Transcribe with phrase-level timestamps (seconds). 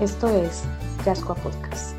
[0.00, 0.62] Esto es
[1.04, 1.94] Yascoa Podcast.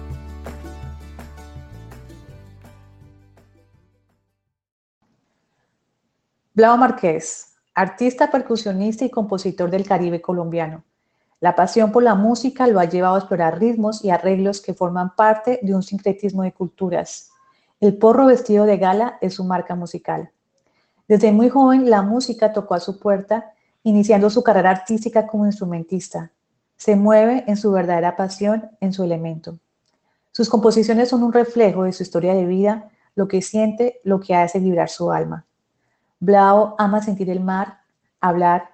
[6.56, 10.84] Blau Marqués, artista, percusionista y compositor del Caribe colombiano.
[11.40, 15.16] La pasión por la música lo ha llevado a explorar ritmos y arreglos que forman
[15.16, 17.30] parte de un sincretismo de culturas.
[17.80, 20.32] El porro vestido de gala es su marca musical.
[21.08, 26.32] Desde muy joven la música tocó a su puerta, iniciando su carrera artística como instrumentista
[26.82, 29.60] se mueve en su verdadera pasión, en su elemento.
[30.32, 34.34] Sus composiciones son un reflejo de su historia de vida, lo que siente, lo que
[34.34, 35.46] hace vibrar su alma.
[36.20, 37.82] Blau ama sentir el mar,
[38.20, 38.72] hablar,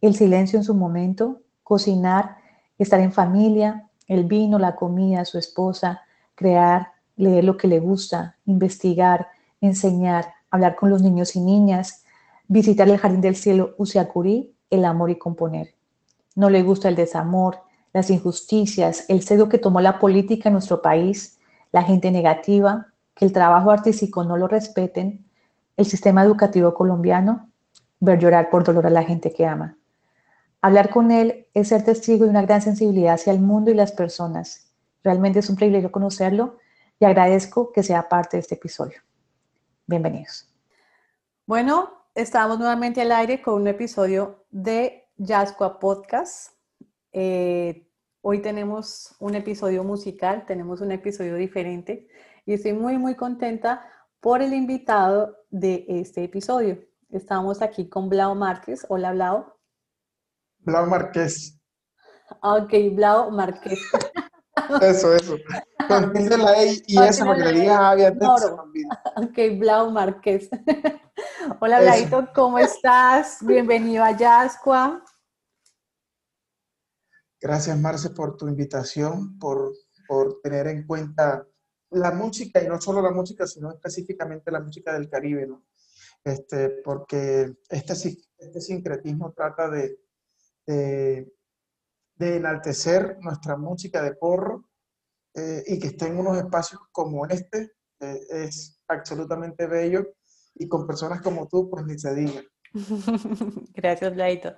[0.00, 2.36] el silencio en su momento, cocinar,
[2.78, 6.02] estar en familia, el vino, la comida, su esposa,
[6.36, 12.04] crear, leer lo que le gusta, investigar, enseñar, hablar con los niños y niñas,
[12.46, 15.77] visitar el jardín del cielo Usiacurí, el amor y componer.
[16.38, 20.80] No le gusta el desamor, las injusticias, el cedo que tomó la política en nuestro
[20.80, 21.36] país,
[21.72, 22.86] la gente negativa,
[23.16, 25.26] que el trabajo artístico no lo respeten,
[25.76, 27.50] el sistema educativo colombiano,
[27.98, 29.78] ver llorar por dolor a la gente que ama.
[30.62, 33.90] Hablar con él es ser testigo de una gran sensibilidad hacia el mundo y las
[33.90, 34.70] personas.
[35.02, 36.58] Realmente es un privilegio conocerlo
[37.00, 39.00] y agradezco que sea parte de este episodio.
[39.88, 40.48] Bienvenidos.
[41.46, 46.52] Bueno, estamos nuevamente al aire con un episodio de Yascoa Podcast.
[47.12, 47.90] Eh,
[48.20, 52.08] hoy tenemos un episodio musical, tenemos un episodio diferente
[52.46, 53.84] y estoy muy, muy contenta
[54.20, 56.78] por el invitado de este episodio.
[57.10, 58.86] Estamos aquí con Blau Márquez.
[58.88, 59.54] Hola, Blau.
[60.60, 61.60] Blau Márquez.
[62.40, 63.80] Ok, Blau Márquez.
[64.82, 65.36] Eso, eso.
[65.86, 70.50] Contiene la E y esa porque le digas había Ok, Blau Márquez.
[71.60, 73.38] Hola, Blaito, ¿cómo estás?
[73.40, 75.02] Bienvenido a Yascua.
[77.40, 79.72] Gracias, Marce, por tu invitación, por,
[80.42, 81.46] tener en cuenta
[81.90, 85.64] la música, y no solo la música, sino específicamente la música del Caribe, ¿no?
[86.24, 87.92] Este, porque este,
[88.38, 89.98] este sincretismo trata de,
[90.66, 91.26] de,
[92.18, 94.68] enaltecer nuestra música de porro
[95.34, 100.14] eh, y que esté en unos espacios como este, eh, es absolutamente bello
[100.54, 102.42] y con personas como tú, pues ni se diga.
[103.74, 104.54] Gracias, Blaito.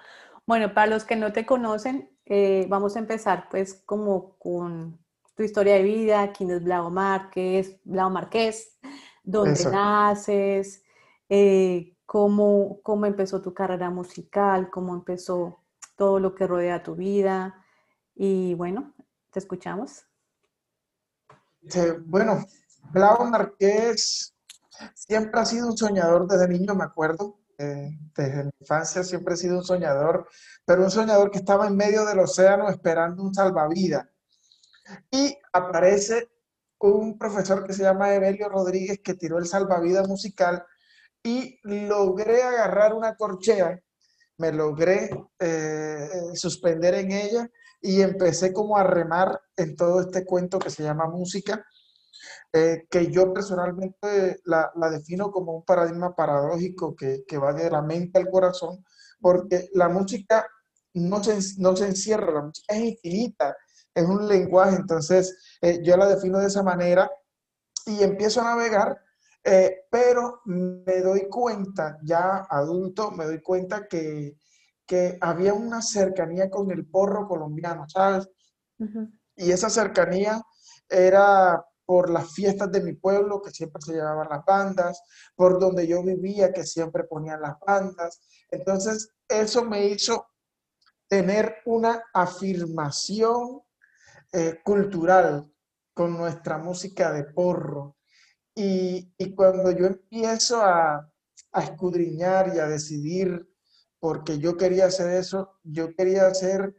[0.46, 4.98] Bueno, para los que no te conocen, eh, vamos a empezar pues como con
[5.34, 8.78] tu historia de vida, quién es Blau Márquez, Blau Márquez,
[9.22, 10.82] dónde naces,
[11.28, 15.60] eh, cómo, cómo empezó tu carrera musical, cómo empezó
[15.96, 17.64] todo lo que rodea tu vida.
[18.14, 18.92] Y bueno,
[19.30, 20.04] te escuchamos.
[22.04, 22.44] bueno,
[22.92, 24.34] Blau Márquez
[24.94, 27.39] siempre ha sido un soñador desde niño, me acuerdo.
[27.62, 30.26] Eh, desde mi infancia siempre he sido un soñador,
[30.64, 34.06] pero un soñador que estaba en medio del océano esperando un salvavidas.
[35.10, 36.30] Y aparece
[36.78, 40.64] un profesor que se llama Evelio Rodríguez que tiró el salvavidas musical
[41.22, 43.78] y logré agarrar una corchea,
[44.38, 47.50] me logré eh, suspender en ella
[47.82, 51.62] y empecé como a remar en todo este cuento que se llama música
[52.52, 57.70] eh, que yo personalmente la, la, defino como un paradigma paradójico que, que, va de
[57.70, 58.84] la mente al corazón,
[59.20, 60.46] porque la música
[60.94, 63.56] no se, no se encierra, la música es infinita,
[63.94, 67.08] es un lenguaje, entonces eh, yo la defino de esa manera
[67.86, 68.98] y empiezo a navegar,
[69.44, 74.36] eh, pero me doy cuenta, ya adulto, me doy cuenta que,
[74.84, 78.28] que había una cercanía con el porro colombiano, ¿sabes?
[79.36, 80.42] Y esa cercanía
[80.88, 85.02] era por las fiestas de mi pueblo, que siempre se llevaban las bandas,
[85.34, 88.20] por donde yo vivía, que siempre ponían las bandas.
[88.48, 90.28] Entonces, eso me hizo
[91.08, 93.62] tener una afirmación
[94.32, 95.52] eh, cultural
[95.92, 97.96] con nuestra música de porro.
[98.54, 101.10] Y, cuando yo empiezo a,
[101.50, 103.52] a escudriñar y a decidir,
[103.98, 106.72] porque yo quería hacer eso, yo quería hacer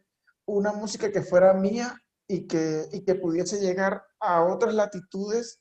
[0.45, 2.00] una música que fuera mía
[2.33, 5.59] y que, y que pudiese llegar a otras latitudes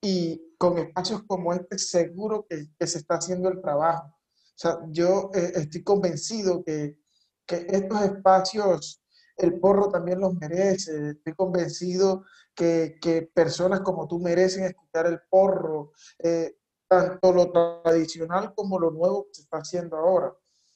[0.00, 4.08] y con espacios como este seguro que, que se está haciendo el trabajo.
[4.08, 6.98] O sea, yo eh, estoy convencido que,
[7.46, 9.00] que estos espacios
[9.40, 11.10] el porro también los merece.
[11.10, 12.24] Estoy convencido
[12.54, 16.56] que, personas como tú merecen escuchar el porro, eh,
[16.86, 17.50] tanto lo
[17.82, 20.34] tradicional como lo nuevo que se está haciendo ahora.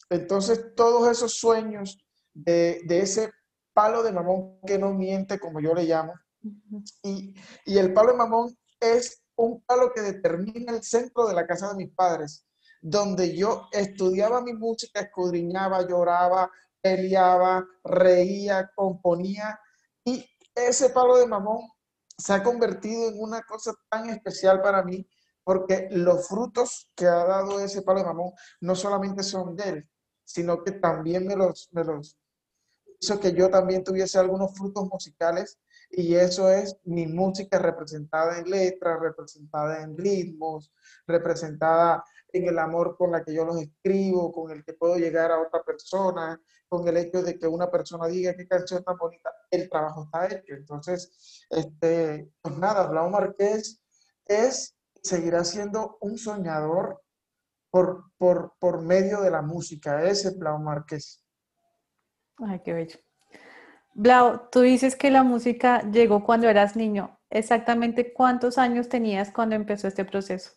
[0.09, 1.99] Entonces, todos esos sueños
[2.33, 3.33] de, ese
[3.75, 6.15] palo de mamón que no miente, como yo le llamo,
[7.03, 7.35] y,
[7.67, 11.69] y el palo de mamón es un palo que determina el centro de la casa
[11.69, 12.47] de mis padres,
[12.81, 16.51] donde yo estudiaba mi música, escudriñaba, lloraba,
[16.81, 19.59] peleaba, reía, componía
[20.05, 20.25] y
[20.55, 21.67] ese palo de mamón
[22.19, 25.09] se ha convertido en una cosa tan especial para mí
[25.43, 29.91] porque los frutos que ha dado ese palo de mamón no solamente son de él,
[30.25, 32.19] sino que también me los, me los
[33.05, 35.59] hizo que yo también tuviese algunos frutos musicales
[35.91, 40.73] y eso es mi música representada en letras, representada en ritmos,
[41.07, 42.03] representada
[42.33, 45.41] en el amor con la que yo los escribo, con el que puedo llegar a
[45.41, 49.69] otra persona, con el hecho de que una persona diga qué canción tan bonita, el
[49.69, 50.55] trabajo está hecho.
[50.55, 53.83] Entonces, este, pues nada, Blau Marqués
[54.25, 57.03] es, seguirá siendo un soñador
[57.71, 61.24] por, por, por medio de la música, ese es Blau Marqués.
[62.39, 62.99] Ay, qué bello.
[63.95, 67.19] Blau, tú dices que la música llegó cuando eras niño.
[67.31, 70.51] ¿Exactamente cuántos años tenías cuando empezó este proceso?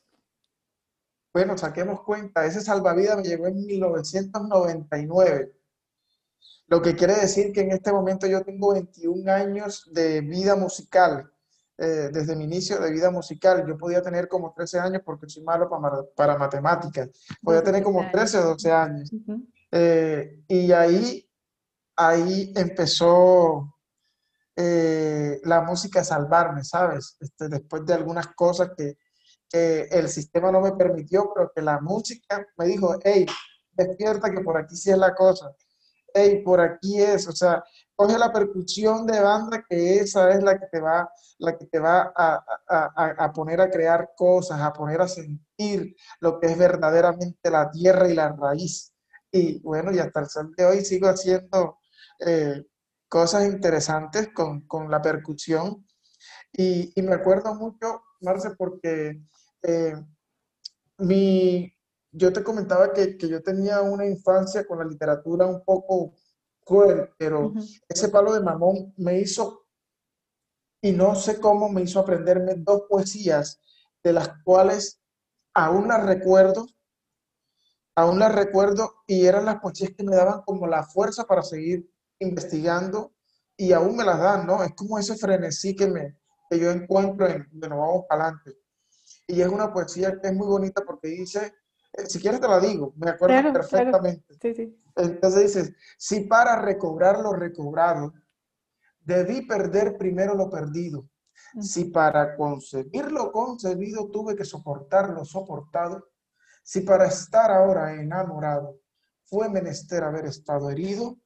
[1.34, 5.54] Bueno, saquemos cuenta, ese salvavidas me llegó en 1999.
[6.68, 11.32] Lo que quiere decir que en este momento yo tengo 21 años de vida musical,
[11.78, 13.64] eh, desde mi inicio de vida musical.
[13.68, 17.10] Yo podía tener como 13 años porque soy malo para, para matemáticas.
[17.42, 19.12] Podía tener como 13 o 12 años.
[19.72, 21.27] Eh, y ahí
[21.98, 23.76] ahí empezó
[24.56, 27.18] eh, la música a salvarme, ¿sabes?
[27.20, 28.98] Este, después de algunas cosas que,
[29.50, 33.26] el sistema no me permitió, pero que la música me dijo, hey,
[33.72, 35.56] despierta que por aquí sí es la cosa,
[36.14, 37.64] hey, por aquí es, o sea,
[37.96, 41.80] coge la percusión de banda que esa es la que te va, la que te
[41.80, 47.50] va a, a poner a crear cosas, a poner a sentir lo que es verdaderamente
[47.50, 48.94] la tierra y la raíz.
[49.32, 51.78] Y bueno, y hasta el sol de hoy sigo haciendo
[52.20, 52.66] eh,
[53.08, 55.86] cosas interesantes con, con la percusión.
[56.52, 59.22] Y, y, me acuerdo mucho, Marce, porque
[59.62, 59.96] eh,
[60.98, 61.72] mi,
[62.12, 66.16] yo te comentaba que, que, yo tenía una infancia con la literatura un poco
[66.64, 67.54] cruel, pero
[67.88, 69.66] ese palo de mamón me hizo,
[70.82, 73.62] y no sé cómo, me hizo aprenderme dos poesías
[74.04, 75.02] de las cuales
[75.54, 76.68] aún las recuerdo,
[77.96, 81.90] aún las recuerdo y eran las poesías que me daban como la fuerza para seguir
[82.20, 83.14] investigando
[83.56, 84.64] y aún me las dan, ¿no?
[84.64, 86.18] Es como ese frenesí que, me,
[86.50, 88.58] que yo encuentro en Bueno, vamos para adelante.
[89.26, 91.54] Y es una poesía que es muy bonita porque dice,
[91.94, 94.36] eh, si quieres te la digo, me acuerdo perfectamente.
[94.42, 94.82] Sí, sí.
[94.96, 98.14] Entonces dices, si para recobrar lo recobrado,
[99.02, 101.10] debí perder primero lo perdido.
[101.62, 106.10] Si para conseguir lo concebido tuve que soportar lo soportado,
[106.64, 108.80] si para estar ahora enamorado
[109.24, 111.18] fue menester haber estado herido,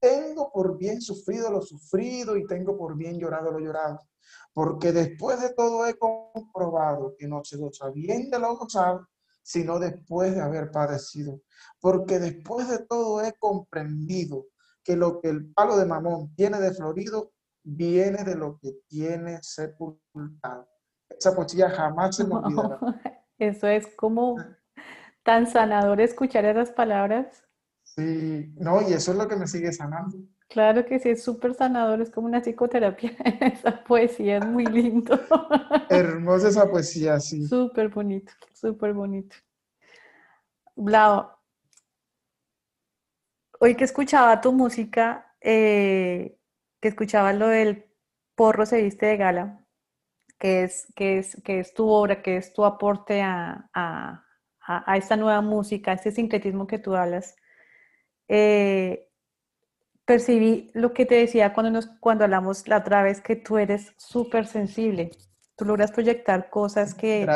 [0.00, 4.00] tengo por bien sufrido lo sufrido y tengo por bien llorado lo llorado.
[4.52, 9.08] Porque después de todo he comprobado que no se goza bien de lo gozado,
[9.42, 11.40] sino después de haber padecido.
[11.80, 14.46] Porque después de todo he comprendido
[14.84, 17.32] que lo que el palo de mamón tiene de florido,
[17.62, 20.68] viene de lo que tiene sepultado.
[21.08, 22.80] Esa poesía jamás se me olvidará.
[23.38, 24.36] Eso es como
[25.22, 27.47] tan sanador escuchar esas palabras.
[27.98, 30.16] Sí, no, y eso es lo que me sigue sanando.
[30.48, 33.10] Claro que sí, es súper sanador, es como una psicoterapia.
[33.40, 35.18] Esa poesía es muy lindo.
[35.90, 37.44] Hermosa esa poesía, sí.
[37.44, 39.34] Súper bonito, súper bonito.
[40.76, 41.28] Blau,
[43.58, 46.38] hoy que escuchaba tu música, eh,
[46.80, 47.84] que escuchaba lo del
[48.36, 49.66] porro se viste de gala,
[50.38, 54.24] que es, que es, que es tu obra, que es tu aporte a, a,
[54.60, 57.34] a esta nueva música, a este sincretismo que tú hablas
[58.28, 59.08] eh,
[60.04, 63.92] percibí lo que te decía cuando, nos, cuando hablamos la otra vez, que tú eres
[63.98, 65.10] súper sensible.
[65.56, 67.26] Tú logras proyectar cosas que,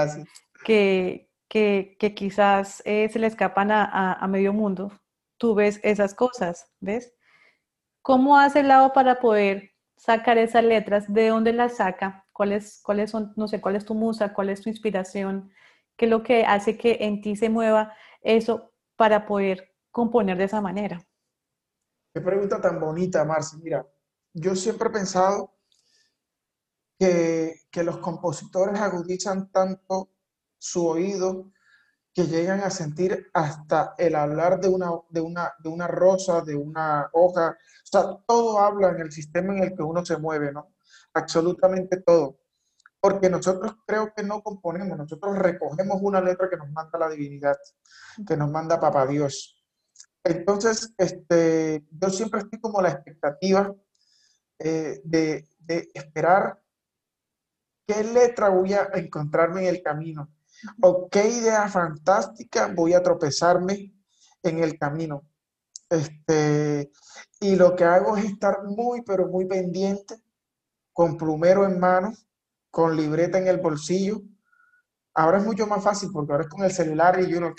[0.65, 4.93] que, que, quizás eh, se le escapan a, a, medio mundo.
[5.37, 7.13] Tú ves esas cosas, ¿ves?
[8.01, 11.13] ¿Cómo hace el lado para poder sacar esas letras?
[11.13, 12.27] ¿De dónde las saca?
[12.33, 14.33] ¿Cuáles, ¿Cuáles son, no sé, cuál es tu musa?
[14.33, 15.53] ¿Cuál es tu inspiración?
[15.97, 20.45] ¿Qué es lo que hace que en ti se mueva eso para poder componer de
[20.45, 21.07] esa manera?
[22.13, 23.57] Qué pregunta tan bonita, Marce.
[23.59, 23.87] Mira,
[24.33, 25.55] yo siempre he pensado
[26.99, 30.11] que, que los compositores agudizan tanto
[30.59, 31.53] su oído
[32.15, 36.55] que llegan a sentir hasta el hablar de una, de una, de una rosa, de
[36.55, 37.51] una hoja.
[37.51, 40.75] O sea, todo habla en el sistema en el que uno se mueve, ¿no?
[41.15, 42.39] Absolutamente todo.
[43.01, 47.57] Porque nosotros creo que no componemos, nosotros recogemos una letra que nos manda la divinidad,
[48.27, 49.62] que nos manda Papá Dios.
[50.25, 53.75] Entonces, este, yo siempre estoy como la expectativa
[54.59, 56.63] eh, de, de esperar
[57.87, 60.31] qué letra voy a encontrarme en el camino
[60.81, 63.93] o qué idea fantástica voy a tropezarme
[64.43, 65.29] en el camino.
[65.89, 66.91] Este,
[67.41, 70.17] y lo que hago es estar muy, pero muy pendiente,
[70.93, 72.15] con plumero en mano,
[72.71, 74.23] con libreta en el bolsillo.
[75.15, 77.55] Ahora es mucho más fácil porque ahora es con el celular y uno,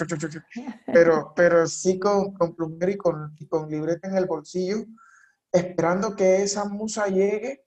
[0.92, 4.86] pero, pero sí con, con plumero y con, y con libreta en el bolsillo,
[5.52, 7.64] esperando que esa musa llegue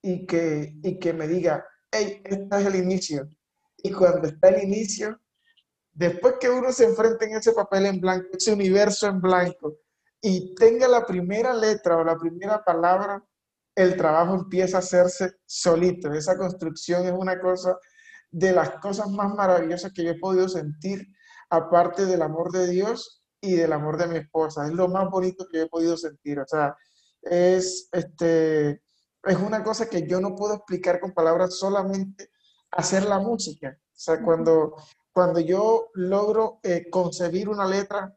[0.00, 3.28] y que, y que me diga, hey, este es el inicio.
[3.78, 5.20] Y cuando está el inicio,
[5.92, 9.78] después que uno se enfrenta en ese papel en blanco, ese universo en blanco,
[10.22, 13.24] y tenga la primera letra o la primera palabra,
[13.74, 16.12] el trabajo empieza a hacerse solito.
[16.12, 17.76] Esa construcción es una cosa
[18.30, 21.06] de las cosas más maravillosas que yo he podido sentir,
[21.48, 24.66] aparte del amor de Dios y del amor de mi esposa.
[24.66, 26.38] Es lo más bonito que he podido sentir.
[26.38, 26.76] O sea,
[27.22, 28.82] es, este,
[29.24, 32.30] es una cosa que yo no puedo explicar con palabras solamente
[32.70, 33.76] hacer la música.
[33.78, 34.76] O sea, cuando,
[35.12, 38.14] cuando yo logro eh, concebir una letra,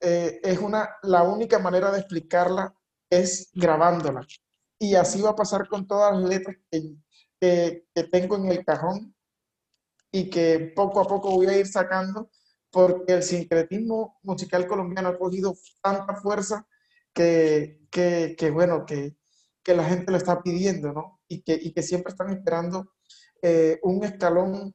[0.00, 2.74] eh, es una, la única manera de explicarla
[3.10, 4.26] es grabándola.
[4.78, 6.96] Y así va a pasar con todas las letras que,
[7.40, 9.15] que, tengo en el cajón
[10.10, 12.30] y que poco a poco voy a ir sacando
[12.70, 16.66] porque el sincretismo musical colombiano ha cogido tanta fuerza
[17.12, 19.16] que, que, que bueno, que,
[19.62, 21.20] que, la gente lo está pidiendo, ¿no?
[21.28, 22.92] Y que, y que siempre están esperando
[23.40, 24.74] eh, un escalón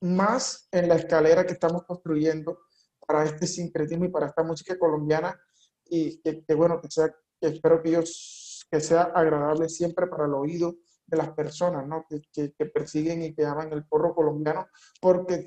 [0.00, 2.58] más en la escalera que estamos construyendo
[3.06, 5.38] para este sincretismo y para esta música colombiana
[5.84, 7.08] y que, bueno, que sea,
[7.40, 10.76] que espero que, ellos, que sea agradable siempre para el oído
[11.08, 12.04] de las personas, ¿no?
[12.08, 14.68] Que, que, persiguen y que aman el porro colombiano,
[15.00, 15.46] porque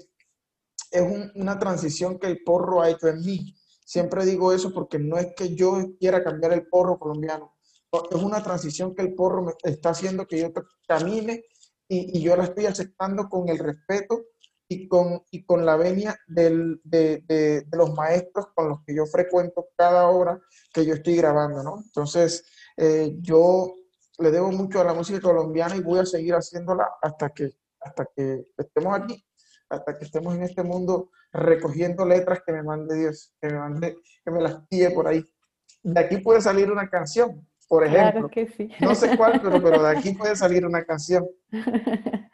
[0.91, 3.55] es una transición que el porro ha hecho en mí.
[3.85, 7.55] Siempre digo eso porque no es que yo quiera cambiar el porro colombiano,
[8.09, 10.51] es una transición que el porro me está haciendo que yo
[10.87, 11.43] camine
[11.87, 14.23] y, yo la estoy aceptando con el respeto
[14.69, 19.05] y con, y con la venia del, de, de, los maestros con los que yo
[19.05, 20.39] frecuento cada hora
[20.73, 21.81] que yo estoy grabando, ¿no?
[21.83, 22.45] Entonces,
[22.77, 23.73] eh, yo
[24.21, 28.07] le debo mucho a la música colombiana y voy a seguir haciéndola hasta que, hasta
[28.15, 29.25] que estemos aquí,
[29.69, 33.97] hasta que estemos en este mundo recogiendo letras que me mande Dios, que me, mande,
[34.23, 35.23] que me las pide por ahí.
[35.83, 38.11] De aquí puede salir una canción, por ejemplo.
[38.11, 38.69] Claro que sí.
[38.79, 41.25] No sé cuál, pero, pero de aquí puede salir una canción.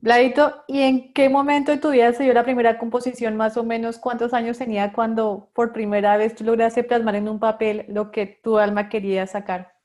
[0.00, 3.36] Bladito, ¿y en qué momento de tu vida se dio la primera composición?
[3.36, 7.40] Más o menos, ¿cuántos años tenía cuando por primera vez tú lograste plasmar en un
[7.40, 9.77] papel lo que tu alma quería sacar?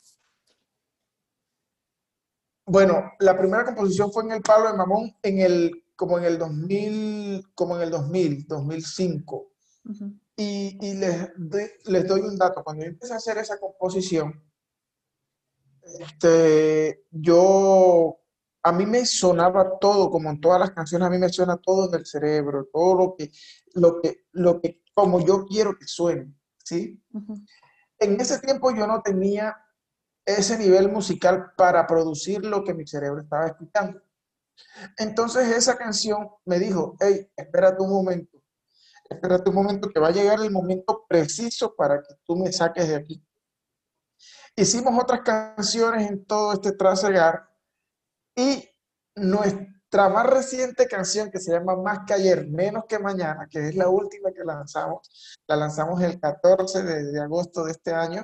[2.66, 6.38] Bueno, la primera composición fue en el Palo de Mamón en el, como en el
[6.38, 9.52] 2000, como en el 2000, 2005.
[10.38, 11.30] Y, y les,
[11.86, 12.64] les doy un dato.
[12.64, 14.42] Cuando yo empecé a hacer esa composición,
[16.00, 18.18] este, yo,
[18.64, 21.90] a mí me sonaba todo, como en todas las canciones, a mí me suena todo
[21.90, 23.32] en el cerebro, todo lo que,
[23.74, 27.02] lo que, lo que, como yo quiero que suene, ¿sí?
[28.00, 29.56] En ese tiempo yo no tenía
[30.26, 34.02] ese nivel musical para producir lo que mi cerebro estaba escuchando.
[34.98, 38.38] Entonces esa canción me dijo, hey, espérate un momento,
[39.10, 42.88] espérate un momento que va a llegar el momento preciso para que tú me saques
[42.88, 43.24] de aquí.
[44.56, 47.50] Hicimos otras canciones en todo este trasegar
[48.36, 48.70] y
[49.16, 53.76] nuestra más reciente canción que se llama Más que ayer, menos que mañana, que es
[53.76, 58.24] la última que lanzamos, la lanzamos el 14 de, agosto de este año.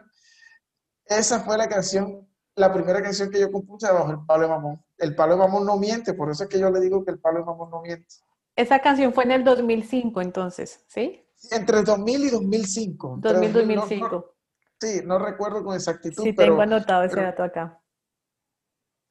[1.09, 4.85] Esa fue la canción, la primera canción que yo compuse bajo el palo de mamón.
[4.99, 7.19] El palo de mamón no miente, por eso es que yo le digo que el
[7.19, 8.15] palo de mamón no miente.
[8.55, 11.25] Esa canción fue en el 2005 entonces, ¿sí?
[11.51, 13.17] Entre 2000 y 2005.
[13.21, 14.35] 2000, 2005.
[14.79, 16.23] Sí, no recuerdo con exactitud.
[16.23, 17.81] Sí, tengo anotado ese dato acá.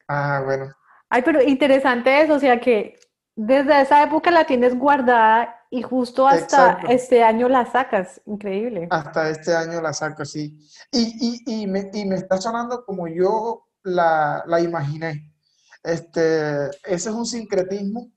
[0.06, 0.72] Ah, bueno.
[1.10, 2.98] Ay, pero interesante eso, o sea que
[3.34, 8.20] desde esa época la tienes guardada y justo hasta este año la sacas.
[8.26, 8.88] Increíble.
[8.90, 10.58] Hasta este año la saco, sí.
[10.90, 15.34] Y, y, y, me, y me, está sonando como yo la, la, imaginé.
[15.82, 18.12] Este, ese es un sincretismo.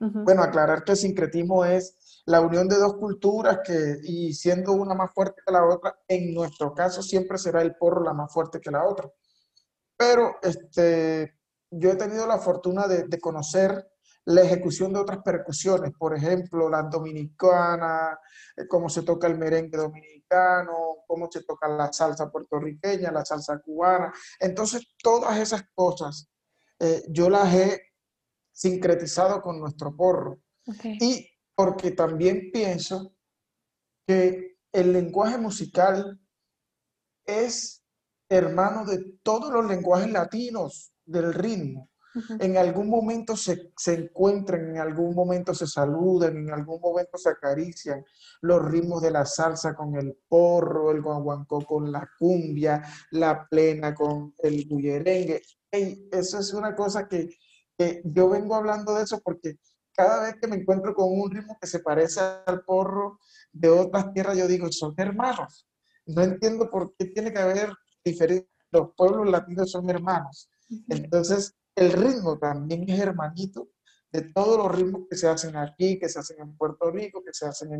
[0.00, 4.94] Bueno, aclarar que el sincretismo es la unión de dos culturas que, y siendo una
[4.94, 8.60] más fuerte que la otra, en nuestro caso siempre será el porro la más fuerte
[8.60, 9.10] que la otra.
[9.96, 11.38] Pero este,
[11.70, 13.90] yo he tenido la fortuna de, conocer
[14.28, 18.18] la ejecución de otras percusiones, por ejemplo, la dominicana,
[18.54, 23.58] eh, cómo se toca el merengue dominicano, cómo se toca la salsa puertorriqueña, la salsa
[23.58, 24.12] cubana.
[24.38, 26.30] Entonces, todas esas cosas
[26.78, 27.80] eh, yo las he
[28.52, 30.40] sincretizado con nuestro porro.
[30.84, 33.14] Y porque también pienso
[34.06, 36.20] que el lenguaje musical
[37.24, 37.82] es
[38.28, 41.88] hermano de todos los lenguajes latinos del ritmo.
[42.40, 47.30] En algún momento se, se, encuentran, en algún momento se saludan, en algún momento se
[47.30, 48.04] acarician
[48.40, 53.94] los ritmos de la salsa con el porro, el guaguancó con la cumbia, la plena
[53.94, 55.42] con el bullerengue.
[55.70, 57.28] eso es una cosa que,
[57.76, 59.58] que yo vengo hablando de eso porque
[59.98, 63.18] cada vez que me encuentro con un ritmo que se parece al porro
[63.52, 65.66] de otras tierras, yo digo, son hermanos.
[66.06, 67.72] No entiendo por qué tiene que haber
[68.04, 70.48] diferentes, los pueblos latinos son hermanos.
[70.88, 73.68] Entonces, el ritmo también es hermanito
[74.10, 77.32] de todos los ritmos que se hacen aquí, que se hacen en Puerto Rico, que
[77.32, 77.72] se hacen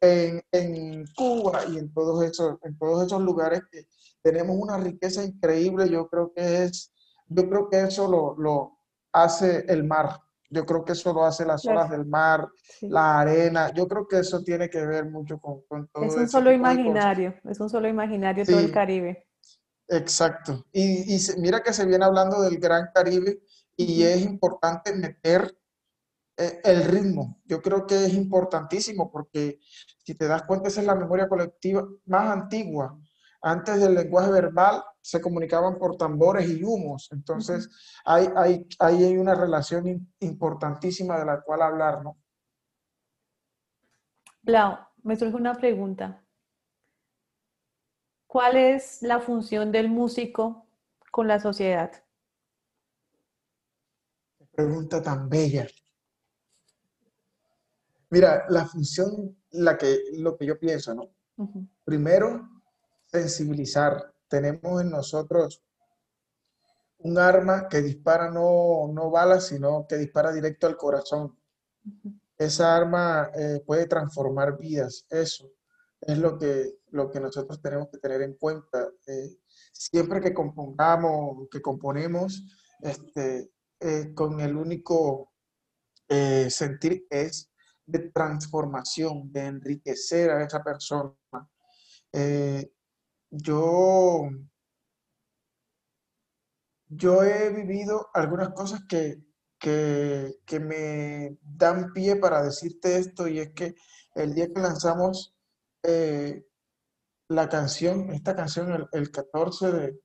[0.00, 3.86] en, en, Cuba y en todos, esos, en todos esos lugares que
[4.22, 5.88] tenemos una riqueza increíble.
[5.90, 6.92] Yo creo que es,
[7.26, 8.78] yo creo que eso lo, lo
[9.12, 10.20] hace el mar.
[10.48, 12.46] Yo creo que eso lo hace las olas del mar,
[12.82, 13.72] la arena.
[13.72, 17.34] Yo creo que eso tiene que ver mucho con, con todo Es un solo imaginario,
[17.44, 19.26] es un solo imaginario todo el Caribe.
[19.88, 20.66] Exacto.
[20.72, 23.42] Y, y mira que se viene hablando del Gran Caribe
[23.76, 25.56] y es importante meter
[26.36, 27.40] eh, el ritmo.
[27.44, 29.60] Yo creo que es importantísimo porque
[30.04, 32.98] si te das cuenta, esa es la memoria colectiva más antigua.
[33.42, 37.08] Antes del lenguaje verbal se comunicaban por tambores y humos.
[37.12, 37.68] Entonces,
[38.04, 42.16] hay, hay, hay una relación importantísima de la cual hablar, ¿no?
[44.42, 46.21] Blau, me surge una pregunta.
[48.32, 50.64] ¿Cuál es la función del músico
[51.10, 51.92] con la sociedad?
[54.52, 55.68] Pregunta tan bella.
[58.08, 61.10] Mira, la función, la que, lo que yo pienso, ¿no?
[61.84, 62.48] Primero,
[63.04, 64.14] sensibilizar.
[64.28, 65.62] Tenemos en nosotros
[67.00, 71.36] un arma que dispara no, no balas, sino que dispara directo al corazón.
[72.38, 75.04] Esa arma eh, puede transformar vidas.
[75.10, 75.52] Eso
[76.02, 78.88] es lo que, lo que nosotros tenemos que tener en cuenta.
[79.06, 79.38] Eh,
[79.72, 82.44] siempre que compongamos, que componemos,
[82.80, 85.30] este, eh, con el único
[86.50, 87.50] sentir es
[87.86, 91.16] de transformación, de enriquecer a esa persona
[93.32, 94.28] yo,
[96.88, 99.22] yo he vivido algunas cosas que,
[100.60, 103.74] me dan pie para decirte esto y es que
[104.14, 105.34] el día que lanzamos
[105.82, 106.46] eh,
[107.28, 110.00] la canción, esta canción el, 14 de,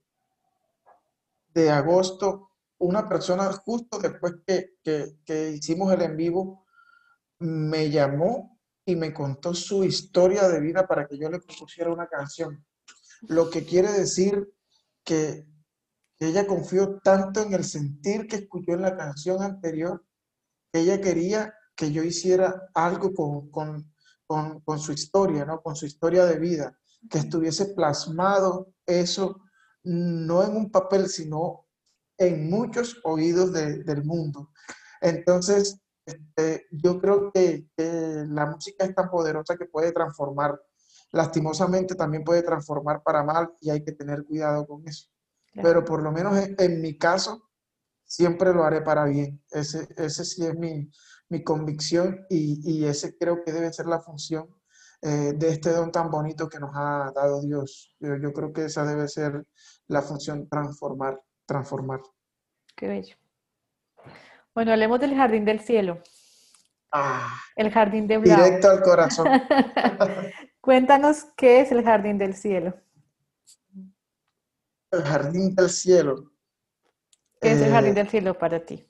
[1.48, 4.76] de, agosto, una persona justo después que,
[5.24, 6.64] que hicimos el en vivo
[7.40, 12.08] me llamó y me contó su historia de vida para que yo le propusiera una
[12.08, 12.64] canción.
[13.22, 14.50] Lo que quiere decir
[15.04, 15.46] que
[16.18, 20.04] ella confió tanto en el sentir que escuchó en la canción anterior,
[20.72, 23.94] que ella quería que yo hiciera algo con, con,
[24.78, 25.60] su historia, ¿no?
[25.60, 26.76] con su historia de vida,
[27.10, 29.40] que estuviese plasmado eso
[29.84, 31.66] no en un papel, sino
[32.16, 34.50] en muchos oídos del mundo.
[35.00, 40.60] Entonces, este, yo creo que, que, la música es tan poderosa que puede transformar
[41.12, 45.08] lastimosamente también puede transformar para mal y hay que tener cuidado con eso.
[45.54, 47.48] Pero por lo menos en, mi caso,
[48.04, 49.42] siempre lo haré para bien.
[49.50, 50.88] Ese, ese sí es mi,
[51.28, 54.48] mi convicción y, y, ese creo que debe ser la función
[55.02, 57.94] eh, de este don tan bonito que nos ha dado Dios.
[58.00, 59.46] Yo, yo, creo que esa debe ser
[59.86, 62.00] la función transformar, transformar.
[62.74, 63.16] Qué bello.
[64.54, 66.02] Bueno, hablemos del jardín del cielo.
[66.90, 68.36] Ah, el jardín de Blau.
[68.36, 69.28] Directo al corazón.
[70.60, 72.74] Cuéntanos qué es el jardín del cielo.
[74.90, 76.32] El jardín del cielo.
[77.40, 78.87] ¿Qué es el jardín eh, del cielo para ti?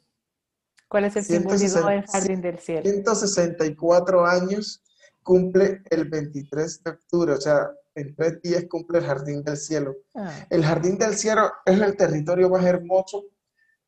[0.88, 2.82] ¿Cuál es el simbolismo del jardín del cielo?
[2.82, 4.82] 164 años
[5.22, 9.94] cumple el 23 de octubre, o sea, en tres días cumple el jardín del cielo.
[10.14, 10.46] Ah.
[10.48, 13.24] El jardín del cielo es el territorio más hermoso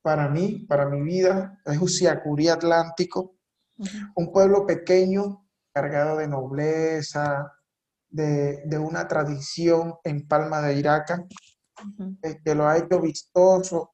[0.02, 3.36] para mí, para mi vida, es Usiacurí Atlántico,
[4.14, 7.52] un pueblo pequeño, cargado de nobleza,
[8.08, 11.26] de, una tradición en Palma de Iraca,
[12.22, 13.90] eh, que lo ha hecho vistoso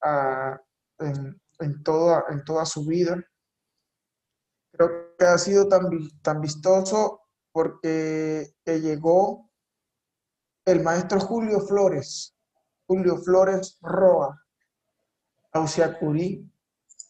[0.98, 1.40] en,
[1.82, 3.22] toda, en toda su vida.
[4.72, 5.88] Creo que ha sido tan,
[6.22, 9.50] tan vistoso porque llegó
[10.66, 12.36] el maestro Julio Flores,
[12.86, 14.42] Julio Flores Roa,
[15.52, 16.50] a Usiacurí,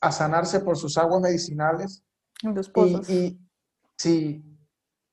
[0.01, 2.05] a sanarse por sus aguas medicinales.
[2.43, 3.09] Los pozos.
[3.09, 3.41] Y,
[3.97, 4.45] sí,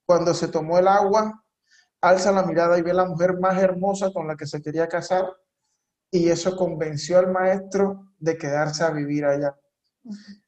[0.05, 1.43] cuando se tomó el agua,
[2.01, 4.87] alza la mirada y ve a la mujer más hermosa con la que se quería
[4.87, 5.25] casar
[6.11, 9.55] y eso convenció al maestro de quedarse a vivir allá.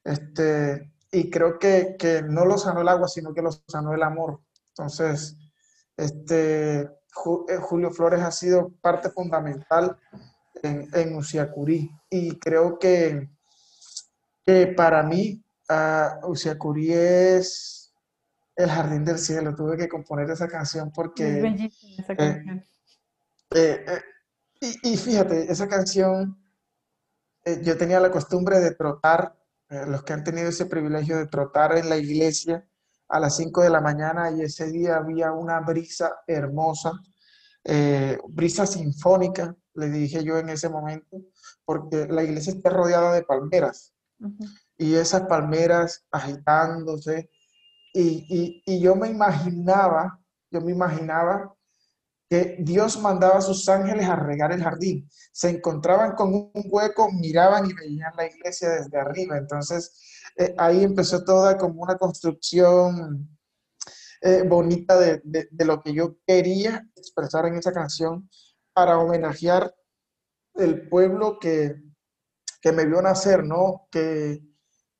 [0.02, 4.02] Este, y creo que, que, no lo sanó el agua, sino que lo sanó el
[4.02, 4.40] amor.
[4.68, 5.36] Entonces,
[5.96, 6.90] este, eh,
[7.60, 9.98] Julio Flores ha sido parte fundamental
[10.62, 13.28] en, en Uciacurí y creo que,
[14.44, 17.92] que para mí uh, Uciacurí es
[18.56, 19.54] el jardín del cielo.
[19.54, 21.36] Tuve que componer esa canción porque...
[21.36, 22.64] Es bellísima esa canción.
[23.54, 24.00] Eh, eh,
[24.60, 26.36] y, y, fíjate, esa canción,
[27.46, 29.32] eh, yo tenía la costumbre de trotar,
[29.68, 32.68] eh, los que han tenido ese privilegio de trotar en la iglesia
[33.08, 36.90] a las 5 de la mañana y ese día había una brisa hermosa,
[37.62, 41.18] eh, brisa sinfónica, le dije yo en ese momento,
[41.64, 44.58] porque la iglesia está rodeada de palmeras uh -huh.
[44.76, 47.30] y esas palmeras agitándose
[47.94, 51.55] y, y, y yo me imaginaba, yo me imaginaba
[52.28, 55.08] que Dios mandaba a sus ángeles a regar el jardín.
[55.32, 59.38] Se encontraban con un hueco, miraban y veían la iglesia desde arriba.
[59.38, 63.28] Entonces, eh, ahí empezó toda como una construcción
[64.22, 68.28] eh, bonita de, de, lo que yo quería expresar en esa canción
[68.72, 69.74] para homenajear
[70.54, 71.76] el pueblo que,
[72.60, 73.86] que me vio nacer, ¿no?
[73.90, 74.42] Que,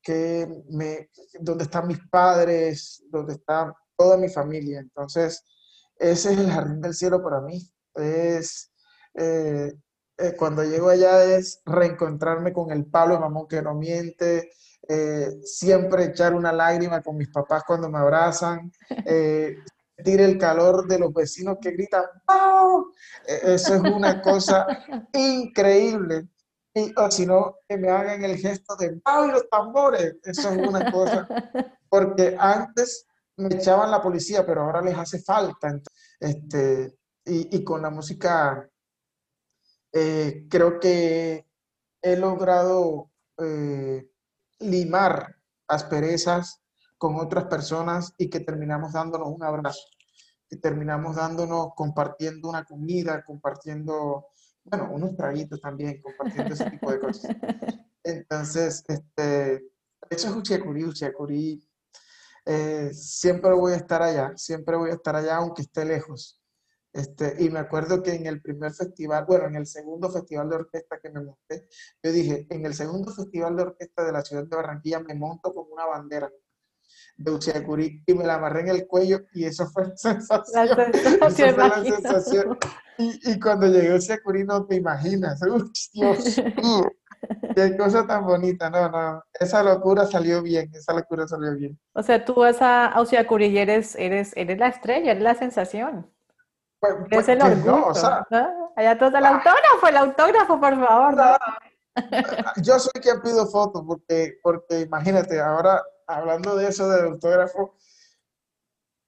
[0.02, 1.10] que me,
[1.40, 4.78] donde están mis padres, donde está toda mi familia.
[4.78, 5.42] Entonces,
[5.98, 7.60] ese es el jardín del cielo para mí.
[7.94, 8.70] Es,
[9.14, 9.72] eh,
[10.18, 14.50] eh, cuando llego allá es reencontrarme con el Pablo mamón que no miente,
[14.88, 18.70] eh, siempre echar una lágrima con mis papás cuando me abrazan,
[19.96, 22.92] sentir el calor de los vecinos que gritan, ¡Pau!
[23.26, 24.66] Eso es una cosa
[25.14, 26.28] increíble.
[26.74, 29.26] Y, o si no, que me hagan el gesto de ¡Pau!
[29.26, 30.16] y los tambores.
[30.22, 31.26] Eso es una cosa.
[31.88, 35.80] Porque antes me echaban la policía, pero ahora les hace falta.
[36.18, 38.68] Este, y, y con la música,
[39.92, 41.46] eh, creo que
[42.02, 44.08] he logrado eh,
[44.60, 45.36] limar
[45.68, 46.62] asperezas
[46.98, 49.82] con otras personas y que terminamos dándonos un abrazo,
[50.48, 54.28] que terminamos dándonos, compartiendo una comida, compartiendo,
[54.64, 57.36] bueno, unos traguitos también, compartiendo ese tipo de cosas.
[58.04, 59.56] Entonces, este,
[60.08, 61.66] eso es Uchiacurí, Uchiacurí
[62.46, 66.40] eh, siempre voy a estar allá, siempre voy a estar allá aunque esté lejos.
[66.92, 70.56] Este, y me acuerdo que en el primer festival, bueno, en el segundo festival de
[70.56, 71.68] orquesta que me monté,
[72.02, 75.52] yo dije, en el segundo festival de orquesta de la ciudad de Barranquilla me monto
[75.52, 76.30] con una bandera
[77.18, 80.68] de Uchiacurí y me la amarré en el cuello y eso fue sensación.
[80.68, 82.58] La sensación, fue la sensación.
[82.98, 86.90] Y, y, cuando llegué a Uchiacurí no te imaginas, Uy, Dios mío.
[87.54, 89.22] Qué cosa tan bonita, no, no.
[89.32, 91.78] Esa locura salió bien, esa locura salió bien.
[91.94, 96.10] O sea, tú vas a Ausiacuri y eres, eres, eres la estrella, eres la sensación.
[96.78, 97.64] Pues, pues, es el orgullo.
[97.64, 98.72] No, o sea, ¿no?
[98.76, 101.14] Allá todo el ah, autógrafo, el autógrafo, por favor.
[101.16, 101.36] ¿no?
[102.62, 107.76] Yo soy quien pido fotos, porque, porque imagínate, ahora hablando de eso del autógrafo,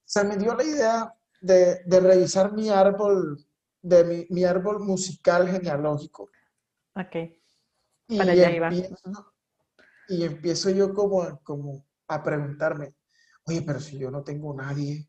[0.05, 3.45] se me dio la idea de, de revisar mi árbol,
[3.81, 6.29] de mi, mi árbol musical genealógico.
[6.95, 7.38] Ok.
[8.09, 8.67] Y, Para allá iba.
[8.67, 9.33] Empiezo,
[10.09, 12.95] y empiezo yo como, como a preguntarme,
[13.45, 15.07] oye, pero si yo no tengo nadie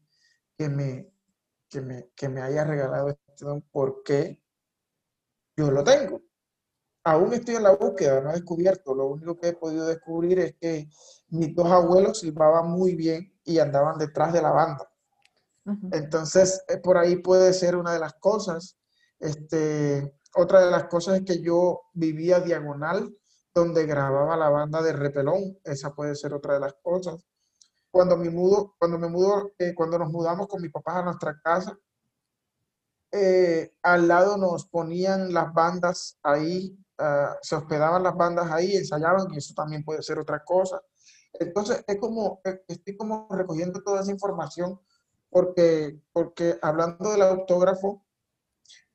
[0.57, 1.11] que me,
[1.69, 4.43] que me, que me haya regalado este don, ¿por qué
[5.57, 6.23] yo lo tengo?
[7.05, 8.95] Aún estoy en la búsqueda, no he descubierto.
[8.95, 10.91] Lo único que he podido descubrir es que
[11.29, 14.93] mis dos abuelos silbaban muy bien y andaban detrás de la banda.
[15.65, 15.97] Uh -huh.
[15.97, 18.77] Entonces, eh, por ahí puede ser una de las cosas.
[19.19, 23.16] Este, otra de las cosas es que yo vivía diagonal
[23.55, 25.59] donde grababa la banda de Repelón.
[25.64, 27.25] Esa puede ser otra de las cosas.
[27.90, 31.40] Cuando me mudo, cuando me mudo, eh, cuando nos mudamos con mi papá a nuestra
[31.40, 31.77] casa,
[33.12, 39.27] eh, al lado nos ponían las bandas ahí, uh, se hospedaban las bandas ahí, ensayaban
[39.35, 40.81] y eso también puede ser otra cosa.
[41.33, 44.81] Entonces, es como, eh, estoy como recogiendo toda esa información
[45.29, 48.05] porque, porque hablando del autógrafo,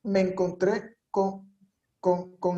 [0.04, 1.49] me encontré con,
[2.01, 2.58] con, con,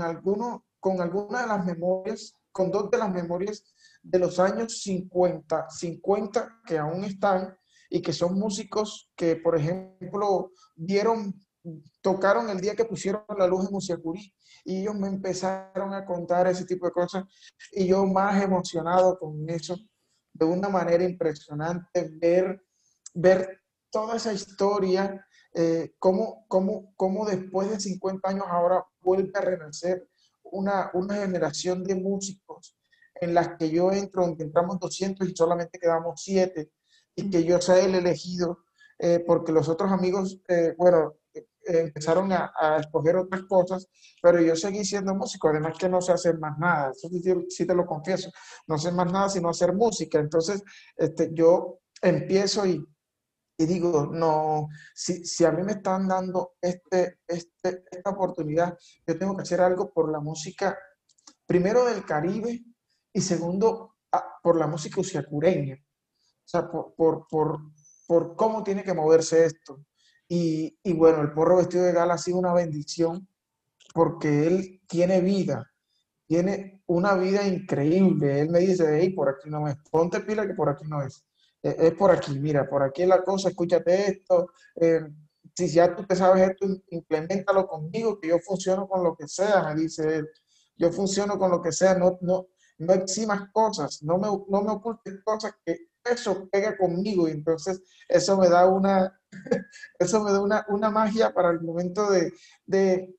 [0.79, 3.63] con alguna de las memorias, con dos de las memorias
[4.01, 7.55] de los años 50, 50 que aún están
[7.87, 11.35] y que son músicos que, por ejemplo, dieron,
[12.01, 14.33] tocaron el día que pusieron la luz en Musiacurí
[14.65, 17.25] y ellos me empezaron a contar ese tipo de cosas
[17.73, 19.77] y yo más emocionado con eso,
[20.33, 22.65] de una manera impresionante, ver,
[23.13, 29.41] ver toda esa historia eh, cómo, cómo, cómo, después de 50 años ahora vuelve a
[29.41, 30.07] renacer
[30.43, 32.77] una, una generación de músicos
[33.19, 36.69] en las que yo entro, donde entramos 200 y solamente quedamos 7,
[37.15, 38.59] y que yo sea el elegido,
[38.99, 43.87] eh, porque los otros amigos, eh, bueno, eh, empezaron a, escoger otras cosas,
[44.21, 47.09] pero yo seguí siendo músico, además que no sé hacer más nada, eso
[47.49, 48.31] sí, te lo confieso,
[48.67, 50.63] no sé más nada sino hacer música, entonces
[50.95, 52.85] este, yo empiezo y,
[53.57, 59.17] y digo, no, si, si, a mí me están dando este, este, esta oportunidad, yo
[59.17, 60.77] tengo que hacer algo por la música,
[61.47, 62.63] primero del Caribe
[63.11, 67.59] y segundo ah, por la música usiacureña, o sea, por, por, por,
[68.05, 69.83] por cómo tiene que moverse esto.
[70.29, 73.27] Y, y, bueno, el porro vestido de gala ha sido una bendición
[73.93, 75.71] porque él tiene vida,
[76.27, 78.41] tiene una vida increíble.
[78.41, 81.26] Él me dice, hey, por aquí no es, ponte pila que por aquí no es.
[81.63, 84.51] Eh, es por aquí, mira, por aquí es la cosa, escúchate esto.
[84.75, 85.01] Eh,
[85.55, 89.63] si ya tú te sabes esto, implementalo conmigo, que yo funciono con lo que sea,
[89.63, 90.29] me dice él.
[90.77, 94.71] Yo funciono con lo que sea, no, no, no eximas cosas, no me, no me
[94.71, 99.19] ocultes cosas que eso pega conmigo y entonces eso me da una,
[99.99, 102.31] eso me da una, una magia para el momento de,
[102.65, 103.15] de,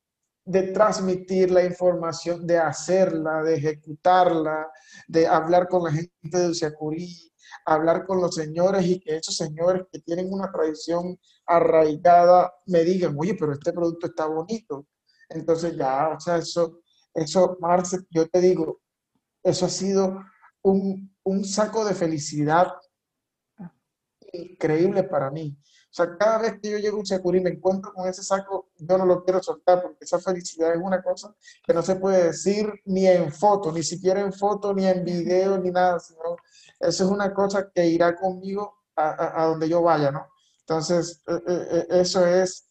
[0.48, 4.70] de, transmitir la información, de hacerla, de ejecutarla,
[5.06, 7.32] de hablar con la gente de Uciacurí,
[7.64, 13.14] hablar con los señores y que esos señores que tienen una tradición arraigada me digan,
[13.18, 14.86] oye, pero este producto está bonito.
[15.28, 16.80] Entonces ya, o sea, eso,
[17.14, 18.80] eso, Marce, yo te digo,
[19.42, 20.18] eso ha sido
[20.62, 22.72] un, un saco de felicidad
[24.32, 25.56] increíble para mí.
[25.90, 28.22] O sea, cada vez que yo llego a un Securí y me encuentro con ese
[28.22, 31.34] saco, yo no lo quiero soltar porque esa felicidad es una cosa
[31.66, 35.58] que no se puede decir ni en foto, ni siquiera en foto, ni en video,
[35.58, 36.36] ni nada, sino
[36.78, 40.26] eso es una cosa que irá conmigo a, a, donde yo vaya, ¿no?
[40.60, 42.68] Entonces, eh, eh, eh, eso es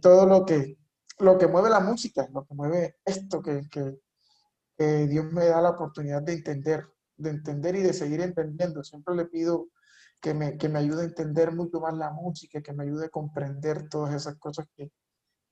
[0.00, 0.78] todo lo que,
[1.18, 3.98] lo que mueve la música, lo que mueve esto que, que,
[4.76, 6.86] que, Dios me da la oportunidad de entender,
[7.16, 8.84] de entender y de seguir entendiendo.
[8.84, 9.68] Siempre le pido
[10.20, 13.10] que me, que me ayude a entender mucho más la música, que me ayude a
[13.10, 14.90] comprender todas esas cosas que,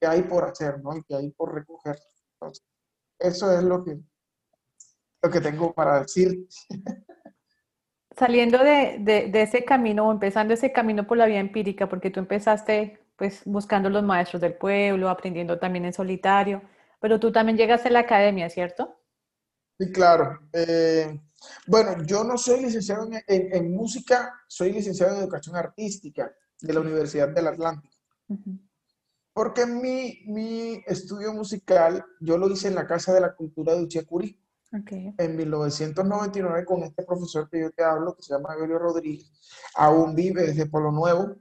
[0.01, 0.97] que hay por hacer, ¿no?
[0.97, 1.97] Y que hay por recoger.
[2.35, 2.65] Entonces,
[3.19, 3.99] eso es lo que,
[5.23, 6.47] lo que tengo para decir.
[8.17, 8.99] Saliendo de,
[9.31, 13.89] de, ese camino, empezando ese camino por la vía empírica, porque tú empezaste pues buscando
[13.91, 16.63] los maestros del pueblo, aprendiendo también en solitario,
[17.01, 18.99] pero tú también llegaste a la academia, ¿cierto?
[19.79, 20.41] Sí, claro.
[20.53, 21.19] Eh,
[21.67, 23.23] bueno, yo no soy licenciado en,
[23.55, 27.95] en, música, soy licenciado en educación artística de la Universidad del Atlántico.
[29.33, 33.83] Porque mi, mi estudio musical yo lo hice en la Casa de la Cultura de
[33.83, 34.41] Uchiacurí.
[34.73, 39.31] En 1999 con este profesor que yo te hablo, que se llama Evelio Rodríguez,
[39.75, 41.37] aún vive desde Polo Nuevo,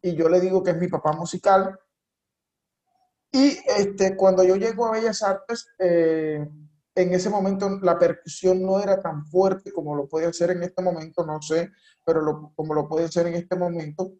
[0.00, 1.78] y yo le digo que es mi papá musical.
[3.30, 6.48] Y este, cuando yo llego a Bellas Artes, eh,
[6.94, 10.82] en ese momento la percusión no era tan fuerte como lo puede ser en este
[10.82, 11.70] momento, no sé,
[12.04, 14.12] pero como lo puede ser en este momento.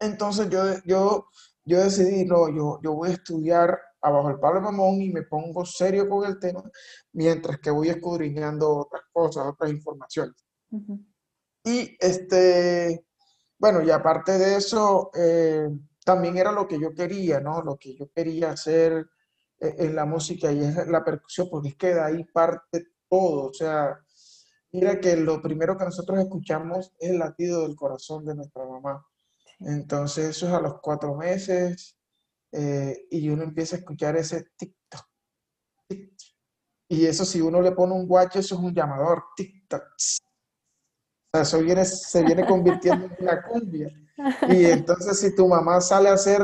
[0.00, 1.26] Entonces yo, yo,
[1.64, 5.64] yo decidí, no, yo, yo voy a estudiar abajo el Pablo Mamón y me pongo
[5.64, 6.62] serio con el tema,
[7.12, 10.34] mientras que voy escudriñando otras cosas, otras informaciones.
[11.64, 13.06] Y este,
[13.58, 15.68] bueno, y aparte de eso, eh,
[16.04, 17.62] también era lo que yo quería, ¿no?
[17.62, 19.06] Lo que yo quería hacer
[19.62, 23.50] en la música y es la percusión, porque es que de ahí parte todo.
[23.50, 23.96] O sea,
[24.72, 29.06] mira que lo primero que nosotros escuchamos es el latido del corazón de nuestra mamá.
[29.60, 31.96] Entonces, eso es a los cuatro meses
[32.50, 35.06] eh, y uno empieza a escuchar ese tic-toc,
[36.88, 39.84] Y eso, si uno le pone un guacho, eso es un llamador, tic-toc.
[41.32, 43.88] Eso viene, se viene convirtiendo en una cumbia.
[44.48, 46.42] Y entonces, si tu mamá sale a hacer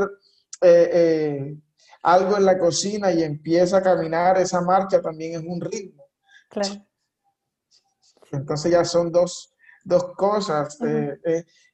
[0.61, 1.57] eh, eh,
[2.03, 6.05] algo en la cocina y empieza a caminar, esa marcha también es un ritmo.
[6.49, 6.85] Claro.
[8.31, 10.77] Entonces ya son dos, dos cosas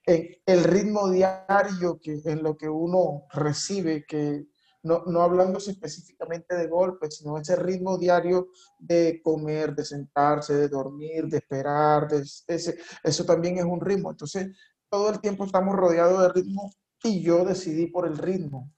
[0.08, 4.46] el ritmo diario que, en lo que uno recibe, que
[4.84, 10.70] no, no hablándose específicamente de golpes, sino ese ritmo diario de comer, de sentarse, de
[10.70, 14.12] dormir, de esperar, de, ese, eso también es un ritmo.
[14.12, 14.56] Entonces,
[14.90, 16.72] todo el tiempo estamos rodeados de ritmo
[17.04, 18.72] y yo decidí por el ritmo.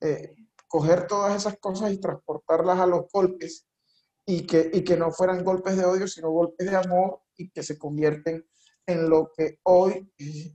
[0.00, 0.34] Eh,
[0.72, 3.66] coger todas esas cosas y transportarlas a los golpes
[4.24, 7.62] y que, y que no fueran golpes de odio, sino golpes de amor y que
[7.62, 8.42] se convierten
[8.86, 10.10] en lo que hoy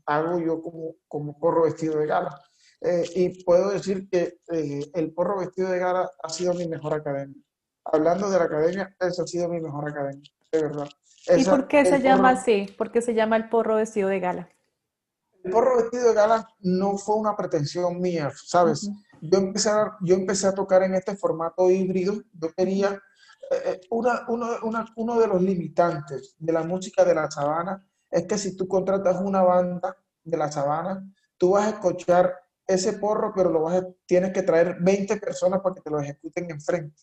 [0.08, 2.36] hago yo como, como porro vestido de gala.
[2.82, 6.96] Eh, y puedo decir que eh, el porro vestido de gala ha sido mi mejor
[6.96, 7.40] academia.
[7.86, 10.90] Hablando de la academia, esa ha sido mi mejor academia, de verdad.
[11.38, 12.74] ¿Y por qué se llama así?
[12.76, 14.50] ¿Por qué se llama el porro vestido de gala?
[15.44, 18.90] El porro vestido de gala no fue una pretensión mía, ¿sabes?
[19.22, 22.16] Yo, empecé a, yo empecé a tocar en este formato híbrido.
[22.34, 23.02] Yo quería
[23.52, 24.48] eh, una, uno,
[24.96, 29.22] uno de los limitantes de la música de la sabana es que si tú contratas
[29.22, 31.04] una banda de la sabana,
[31.38, 35.76] tú vas a escuchar ese porro, pero lo vas tienes que traer 20 personas para
[35.76, 37.02] que te lo ejecuten enfrente.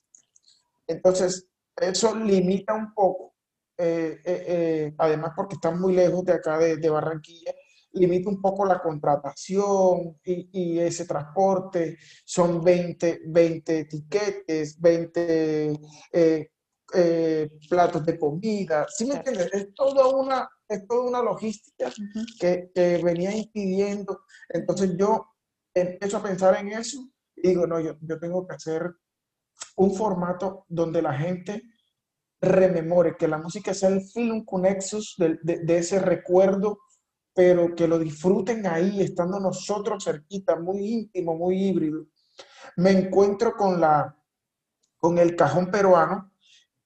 [0.87, 3.35] Entonces, eso limita un poco,
[3.79, 7.55] eh, eh, eh, además porque están muy lejos de acá de, de Barranquilla,
[7.95, 11.99] limita un poco la contratación y, y, ese transporte.
[12.25, 15.81] Son 20, 20 etiquetes, 20
[17.69, 18.87] platos de comida.
[18.89, 19.51] ¿Sí me entiendes?
[19.53, 21.91] Es toda una, es toda una logística
[22.39, 24.23] que, que venía impidiendo.
[24.49, 25.27] Entonces yo
[25.75, 28.95] empiezo a pensar en eso y digo, no, yo, yo tengo que hacer
[29.77, 31.63] un formato donde la gente
[32.41, 36.79] rememore, que la música sea el film connexus de, de, de, ese recuerdo,
[37.35, 42.07] pero que lo disfruten ahí, estando nosotros cerquita, muy íntimo, muy híbrido.
[42.77, 44.17] Me encuentro con, la,
[44.99, 46.33] con el cajón peruano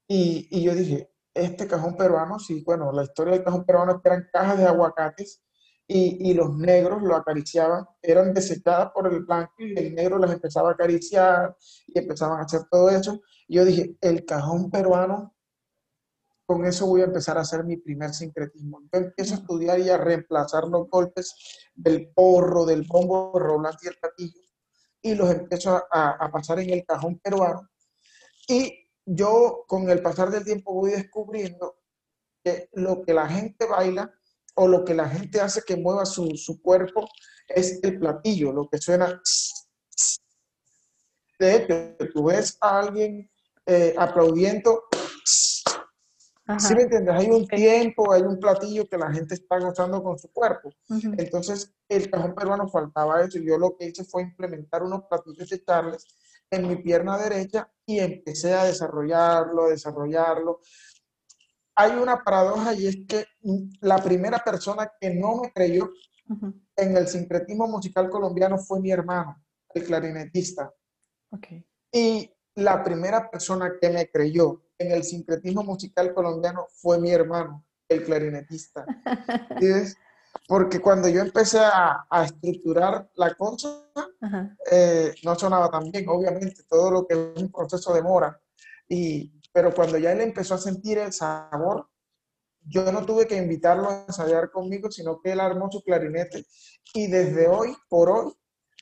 [0.06, 4.28] y, y yo dije, este cajón peruano, sí, bueno, la historia del cajón peruano eran
[4.32, 5.42] cajas de aguacates
[5.86, 10.32] y, y, los negros lo acariciaban, eran desechadas por el blanco y el negro las
[10.32, 11.56] empezaba a acariciar
[11.86, 13.20] y empezaban a hacer todo eso.
[13.48, 15.34] Yo dije, el cajón peruano,
[16.48, 18.80] con eso voy a empezar a hacer mi primer sincretismo.
[18.90, 21.34] Yo empiezo a estudiar y a reemplazar los golpes
[21.74, 24.40] del porro, del bombo, roland y el platillo,
[25.02, 27.68] y los empiezo a, a pasar en el cajón peruano.
[28.48, 28.72] Y
[29.04, 31.76] yo, con el pasar del tiempo, voy descubriendo
[32.42, 34.10] que lo que la gente baila
[34.54, 37.06] o lo que la gente hace que mueva su, su cuerpo
[37.46, 39.20] es el platillo, lo que suena.
[41.38, 43.30] De hecho, tú ves a alguien
[43.66, 44.84] eh, aplaudiendo.
[46.48, 46.58] Ajá.
[46.58, 47.14] ¿Sí me entiendes?
[47.14, 50.70] Hay un tiempo, hay un platillo que la gente está gozando con su cuerpo.
[50.88, 51.14] Uh -huh.
[51.18, 53.38] Entonces, el cajón peruano faltaba eso.
[53.38, 56.04] Yo lo que hice fue implementar unos platillos de Charles
[56.50, 60.60] en mi pierna derecha y empecé a desarrollarlo, a desarrollarlo
[61.78, 63.24] hay una paradoja y es que
[63.80, 65.84] la primera persona que no me creyó
[66.28, 66.60] uh -huh.
[66.74, 69.40] en el sincretismo musical colombiano fue mi hermano,
[69.74, 70.74] el clarinetista.
[71.30, 71.64] Okay.
[71.92, 77.64] Y la primera persona que me creyó en el sincretismo musical colombiano fue mi hermano,
[77.88, 78.84] el clarinetista.
[79.50, 79.96] ¿Entiendes?
[80.46, 83.88] Porque cuando yo empecé a, a estructurar la cosa,
[84.70, 88.40] eh, no sonaba tan bien, obviamente, todo lo que es un proceso demora.
[88.88, 91.88] Y, pero cuando ya él empezó a sentir el sabor,
[92.62, 96.44] yo no tuve que invitarlo a ensayar conmigo, sino que él armó su clarinete
[96.92, 98.32] y desde hoy por hoy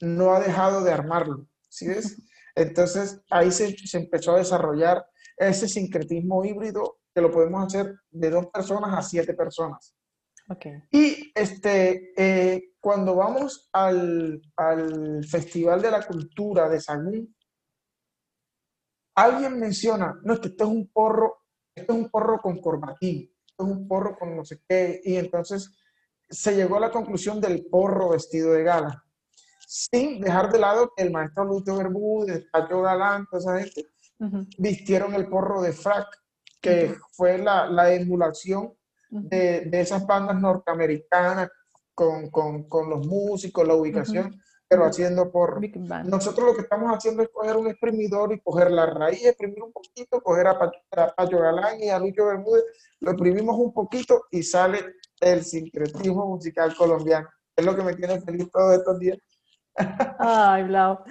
[0.01, 1.47] no ha dejado de armarlo.
[1.69, 2.17] ¿Sí ves?
[2.57, 8.31] Entonces ahí se, se empezó a desarrollar ese sincretismo híbrido que lo podemos hacer de
[8.31, 9.95] dos personas a siete personas.
[10.49, 10.83] Okay.
[10.91, 17.35] Y este, eh, cuando vamos al, al Festival de la Cultura de Sagún,
[19.17, 23.35] alguien menciona, no, es que esto es un porro, esto es un porro con corbatín,
[23.47, 25.77] esto es un porro con no sé qué, y entonces
[26.29, 29.05] se llegó a la conclusión del porro vestido de gala,
[29.77, 34.25] sin dejar de lado que el maestro Luteo Bermúdez, Pacho Galán, toda esa gente, uh
[34.25, 34.47] -huh.
[34.59, 36.07] vistieron el porro de frac,
[36.61, 37.01] que uh -huh.
[37.13, 39.29] fue la, la emulación uh -huh.
[39.29, 41.51] de, de, esas bandas norteamericanas
[41.95, 45.61] con, con, con, los músicos, la ubicación pero haciendo por...
[46.07, 49.73] Nosotros lo que estamos haciendo es coger un exprimidor y coger la raíz, exprimir un
[49.73, 52.65] poquito, coger a Pacho, Galán y a Lucho Bermúdez,
[53.01, 54.81] lo exprimimos un poquito y sale
[55.21, 57.29] el sincretismo musical colombiano.
[57.55, 59.19] Es lo que me tiene feliz todos estos días.
[60.19, 61.05] Ay, Blau.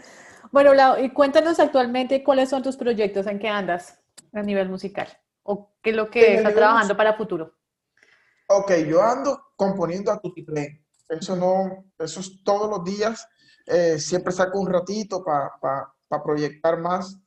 [0.52, 4.00] Bueno, Blau, y cuéntanos actualmente cuáles son tus proyectos, en qué andas
[4.34, 5.08] a nivel musical,
[5.44, 6.98] o qué es lo que estás trabajando musical?
[6.98, 7.54] para futuro.
[8.48, 10.84] Ok, yo ando componiendo a Tutiplén.
[11.10, 13.28] Eso no, eso es todos los días
[13.66, 17.18] eh, siempre saco un ratito para pa, pa proyectar más.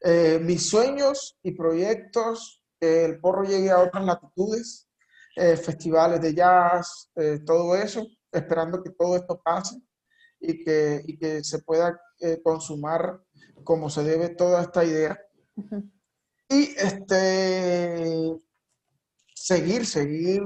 [0.00, 4.88] Eh, mis sueños y proyectos, que el porro llegue a otras latitudes,
[5.36, 9.80] eh, festivales de jazz, eh, todo eso, esperando que todo esto pase
[10.42, 13.22] y que, y que se pueda eh, consumar
[13.64, 15.18] como se debe toda esta idea.
[15.56, 15.90] Uh -huh.
[16.48, 18.36] Y este,
[19.34, 20.42] seguir, seguir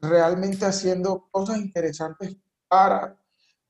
[0.00, 2.36] realmente haciendo cosas interesantes
[2.68, 3.18] para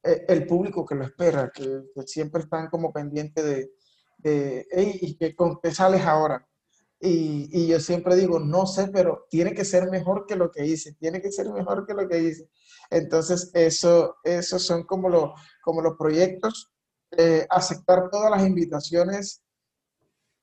[0.02, 3.70] eh, el público que lo espera, que, que siempre están como pendientes de,
[4.18, 6.46] de hey, ¿y qué, con qué sales ahora?
[7.00, 10.66] Y, y, yo siempre digo, no sé, pero tiene que ser mejor que lo que
[10.66, 12.50] hice, tiene que ser mejor que lo que hice.
[12.90, 16.72] Entonces, eso, esos son como, lo, como los proyectos,
[17.10, 19.42] eh, aceptar todas las invitaciones,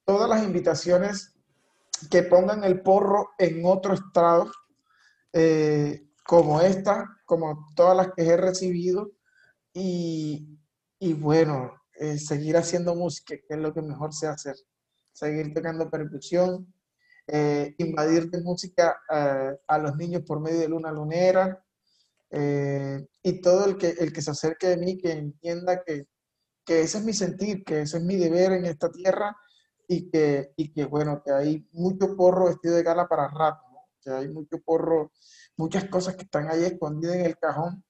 [0.04, 1.34] todas las invitaciones
[2.10, 4.52] que pongan el porro en otro estado,
[5.34, 9.12] eh, como esta, como todas las que he recibido,
[9.74, 10.58] y,
[11.00, 14.56] y bueno, eh, seguir haciendo música, que es lo que mejor sé hacer.
[15.14, 16.74] seguir tocando percusión,
[17.78, 21.65] invadir de música a los niños por medio de luna lunera,
[22.36, 26.08] eh, y todo el que, el que se acerque de mí, que entienda que,
[26.66, 29.36] que, ese es mi sentir, que ese es mi deber en esta tierra,
[29.88, 33.64] y que, y que bueno, que hay mucho porro vestido de gala para rato,
[34.02, 35.12] que hay mucho porro,
[35.58, 37.84] muchas cosas que están ahí escondidas en el cajón,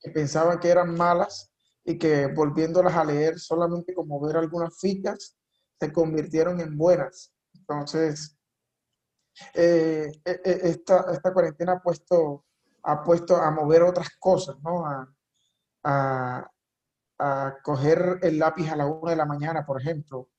[0.00, 1.50] que pensaban que eran malas,
[1.88, 5.38] y que volviéndolas a leer solamente como ver algunas fichas,
[5.80, 7.32] se convirtieron en buenas.
[7.54, 8.36] Entonces,
[9.54, 12.44] eh, eh, esta, esta, cuarentena ha puesto,
[12.88, 14.86] ha puesto a mover otras cosas, ¿no?
[14.86, 15.14] A,
[15.84, 16.50] a,
[17.18, 20.30] a, coger el lápiz a la una de la mañana, por ejemplo,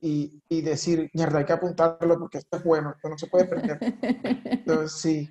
[0.00, 3.44] y, y, decir, mierda, hay que apuntarlo porque esto es bueno, esto no se puede
[3.44, 3.78] perder.
[4.00, 5.30] Entonces, sí.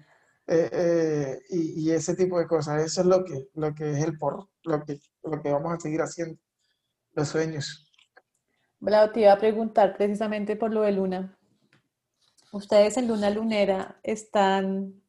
[1.49, 4.47] y, y, ese tipo de cosas, eso es lo que, lo que es el por,
[4.63, 6.39] lo que, lo que vamos a seguir haciendo,
[7.13, 7.91] los sueños.
[8.79, 11.35] Bravo, te iba a preguntar precisamente por lo de Luna.
[12.51, 15.02] Ustedes en Luna Lunera están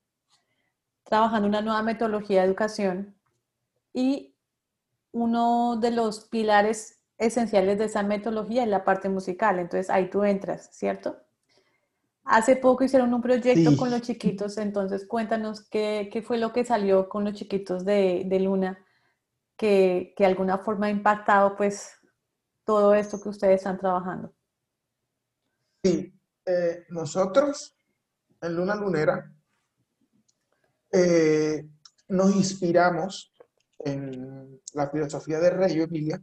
[1.14, 3.14] trabajando una nueva metodología de educación
[3.92, 4.34] y
[5.12, 9.60] uno de los pilares esenciales de esa metodología es la parte musical.
[9.60, 11.16] Entonces ahí tú entras, ¿cierto?
[12.24, 16.64] Hace poco hicieron un proyecto con los chiquitos, entonces cuéntanos qué, qué, fue lo que
[16.64, 18.84] salió con los chiquitos de, de Luna
[19.56, 21.92] que, que de alguna forma ha impactado pues
[22.64, 24.34] todo esto que ustedes están trabajando.
[25.84, 26.12] Sí,
[26.44, 27.78] eh, nosotros
[28.40, 29.33] en Luna Lunera
[30.96, 31.68] eh,
[32.08, 33.34] nos inspiramos
[33.80, 36.22] en la filosofía de Rey Emilia,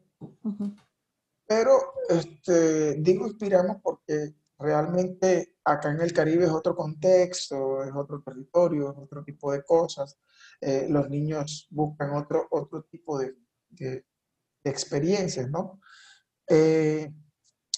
[1.46, 8.22] pero este, digo inspiramos porque realmente acá en el Caribe es otro contexto, es otro
[8.24, 10.18] territorio, es otro tipo de cosas.
[10.62, 13.36] Eh, los niños buscan otro, otro tipo de,
[13.70, 14.06] de,
[14.64, 15.82] experiencias, ¿no?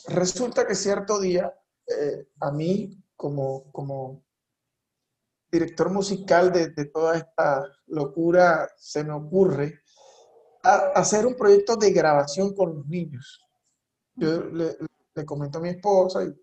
[0.08, 1.54] resulta que cierto día
[1.88, 4.26] eh, a mí, como, como
[5.54, 9.82] director musical de, toda esta locura, se me ocurre
[10.64, 13.40] hacer un proyecto de grabación con los niños.
[14.16, 14.76] Yo le,
[15.26, 16.34] comento a mi esposa y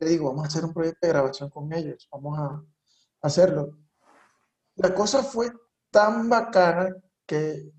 [0.00, 2.62] le digo, vamos a hacer un proyecto de grabación con ellos, vamos a
[3.22, 3.78] hacerlo.
[4.74, 5.50] La cosa fue
[5.90, 6.94] tan bacana
[7.24, 7.72] que,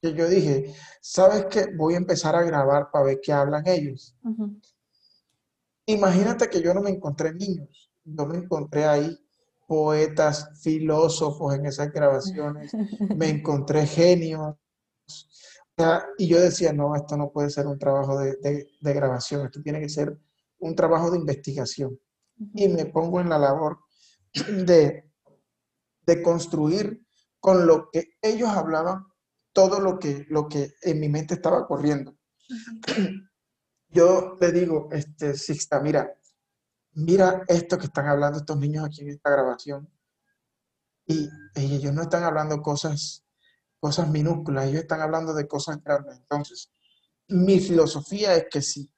[0.00, 1.74] que yo dije, ¿sabes qué?
[1.76, 4.16] Voy a empezar a grabar para ver qué hablan ellos.
[5.86, 9.18] Imagínate que yo no me encontré niños, yo me encontré ahí
[9.72, 12.74] poetas, filósofos en esas grabaciones,
[13.16, 14.54] me encontré genios.
[16.18, 19.88] Y yo decía, no, esto no puede ser un trabajo de, grabación, esto tiene que
[19.88, 20.14] ser
[20.58, 21.98] un trabajo de investigación.
[22.54, 23.78] Y me pongo en la labor
[24.46, 25.10] de,
[26.04, 27.06] de construir
[27.40, 29.06] con lo que ellos hablaban
[29.54, 32.14] todo lo que, lo que en mi mente estaba corriendo
[33.92, 36.10] yo le digo, este, Sixta, mira,
[36.94, 39.88] mira esto que están hablando estos niños aquí en esta grabación.
[41.06, 43.26] Y, ellos no están hablando cosas,
[43.78, 46.16] cosas minúsculas, ellos están hablando de cosas grandes.
[46.16, 46.72] Entonces,
[47.28, 48.90] mi filosofía es que si,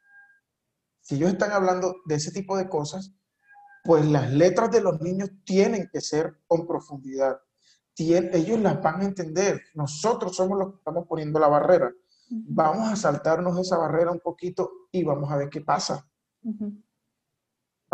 [1.01, 3.13] si ellos están hablando de ese tipo de cosas,
[3.83, 7.39] pues las letras de los niños tienen que ser con profundidad.
[7.97, 9.63] ellos las van a entender.
[9.75, 11.93] Nosotros somos los que estamos poniendo la barrera.
[12.31, 16.09] Vamos a saltarnos esa barrera un poquito y vamos a ver qué pasa.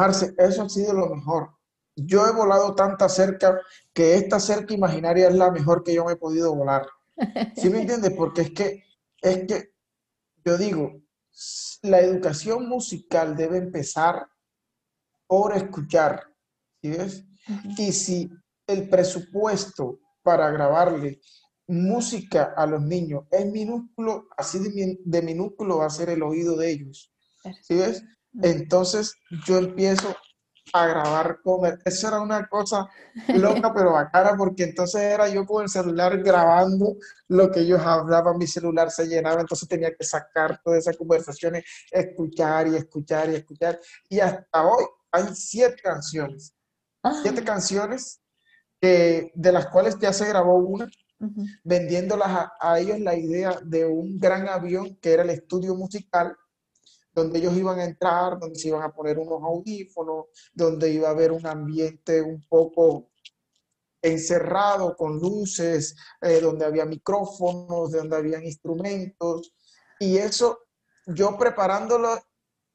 [0.01, 1.51] Marce, eso ha sido lo mejor.
[1.95, 3.61] Yo he volado tanta cerca
[3.93, 6.87] que esta cerca imaginaria es la mejor que yo me he podido volar.
[7.55, 8.15] ¿Sí me entiendes?
[8.17, 8.83] Porque es que,
[9.21, 9.75] es que
[10.43, 11.03] yo digo,
[11.83, 14.27] la educación musical debe empezar
[15.27, 16.25] por escuchar.
[16.81, 17.27] ¿sí ves?
[17.77, 18.31] Y si
[18.67, 21.21] el presupuesto para grabarle
[21.67, 24.61] música a los niños es minúsculo, así
[25.05, 27.13] de, minúsculo va a ser el oído de ellos.
[27.61, 28.03] ¿Sí ves?
[28.43, 29.15] Entonces
[29.47, 30.15] yo empiezo
[30.73, 32.89] a grabar con Eso era una cosa
[33.29, 36.97] loca, pero bacana, porque entonces era yo con el celular grabando
[37.29, 41.65] lo que ellos hablaban, mi celular se llenaba, entonces tenía que sacar todas esas conversaciones,
[41.91, 43.81] escuchar y escuchar y escuchar.
[44.09, 46.55] Y hasta hoy hay siete canciones.
[47.23, 48.21] Siete canciones
[48.81, 50.89] de las cuales ya se grabó una
[51.65, 56.35] vendiéndolas a, ellos la idea de un gran avión que era el estudio musical,
[57.13, 61.13] donde ellos iban a entrar, donde se iban a poner unos audífonos, donde iba a
[61.13, 63.11] haber un ambiente un poco
[64.03, 69.53] encerrado con luces, eh, donde había micrófonos, donde había instrumentos.
[69.99, 70.61] Y eso,
[71.07, 72.19] yo preparándolo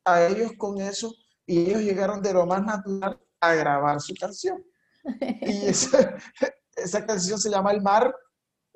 [0.04, 1.14] a ellos con eso,
[1.48, 4.64] y ellos llegaron de lo más natural a grabar su canción.
[5.42, 6.16] Y esa,
[6.76, 8.14] esa canción se llama El Mar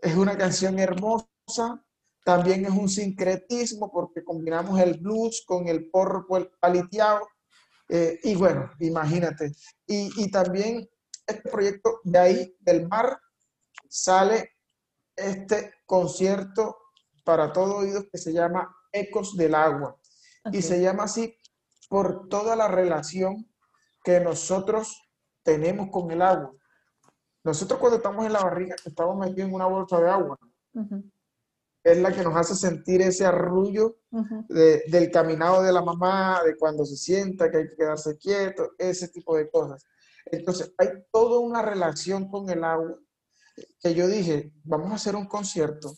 [0.01, 1.83] es una canción hermosa,
[2.29, 6.27] También es un sincretismo porque combinamos el blues con el porro
[6.59, 7.27] paliteado.
[7.87, 9.51] Eh, y bueno, imagínate.
[9.87, 10.87] Y, y también
[11.25, 13.19] este proyecto de ahí, del mar,
[13.87, 14.51] sale
[15.15, 16.77] este concierto
[17.23, 19.99] para todo oído que se llama Ecos del Agua.
[20.51, 21.35] Y se llama así
[21.89, 23.51] por toda la relación
[24.03, 25.01] que nosotros
[25.41, 26.53] tenemos con el agua.
[27.43, 30.37] Nosotros cuando estamos en la barriga, estamos metidos en una bolsa de agua.
[31.83, 33.99] Es la que nos hace sentir ese arrullo
[34.49, 39.07] del caminado de la mamá, de cuando se sienta, que hay que quedarse quieto, ese
[39.07, 39.85] tipo de cosas.
[40.25, 42.99] Entonces, hay toda una relación con el agua
[43.79, 45.93] que yo dije, vamos a hacer un concierto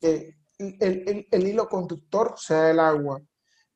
[0.00, 3.20] que el, el, hilo conductor sea el agua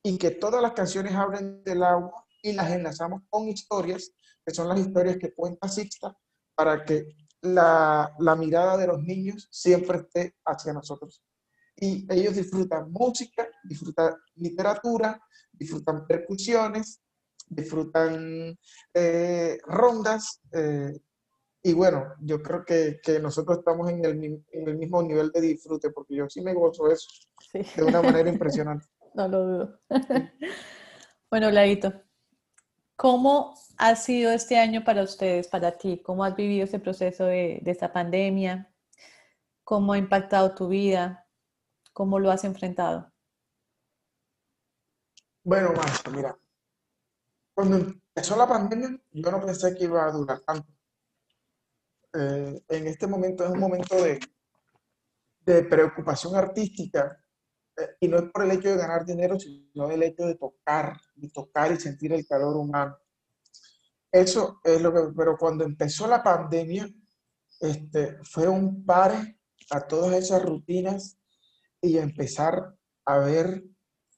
[0.03, 4.11] y que todas las canciones hablen del agua y las enlazamos con historias,
[4.45, 6.17] que son las historias que cuenta Sixta,
[6.55, 11.23] para que la, la mirada de los niños siempre esté hacia nosotros.
[11.75, 15.19] Y ellos disfrutan música, disfrutan literatura,
[15.51, 17.01] disfrutan percusiones,
[17.47, 18.57] disfrutan
[18.93, 20.41] eh, rondas.
[20.51, 20.99] Eh,
[21.61, 25.41] y bueno, yo creo que, que nosotros estamos en el, en el, mismo nivel de
[25.41, 27.07] disfrute, porque yo sí me gozo eso
[27.53, 28.85] de una manera impresionante.
[29.13, 29.79] no lo dudo.
[31.31, 31.93] bueno, Ladito,
[32.97, 36.01] ¿cómo ha sido este año para ustedes, para ti?
[36.03, 38.69] ¿Cómo has vivido ese proceso de, de esta pandemia?
[39.63, 41.22] ¿Cómo ha impactado tu vida?
[41.93, 43.11] ¿Cómo lo has enfrentado?
[45.43, 46.37] Bueno, Marcia, mira,
[47.53, 50.73] cuando empezó la pandemia, yo no pensé que iba a durar tanto.
[52.13, 54.19] Eh, en este momento es un momento de,
[55.41, 57.19] de preocupación artística
[57.77, 60.99] eh, y no es por el hecho de ganar dinero, sino el hecho de tocar,
[61.15, 62.97] de tocar y sentir el calor humano.
[64.11, 66.87] Eso es lo que, pero cuando empezó la pandemia,
[67.59, 69.35] este, fue un par
[69.69, 71.17] a todas esas rutinas
[71.83, 72.73] y empezar
[73.05, 73.61] a ver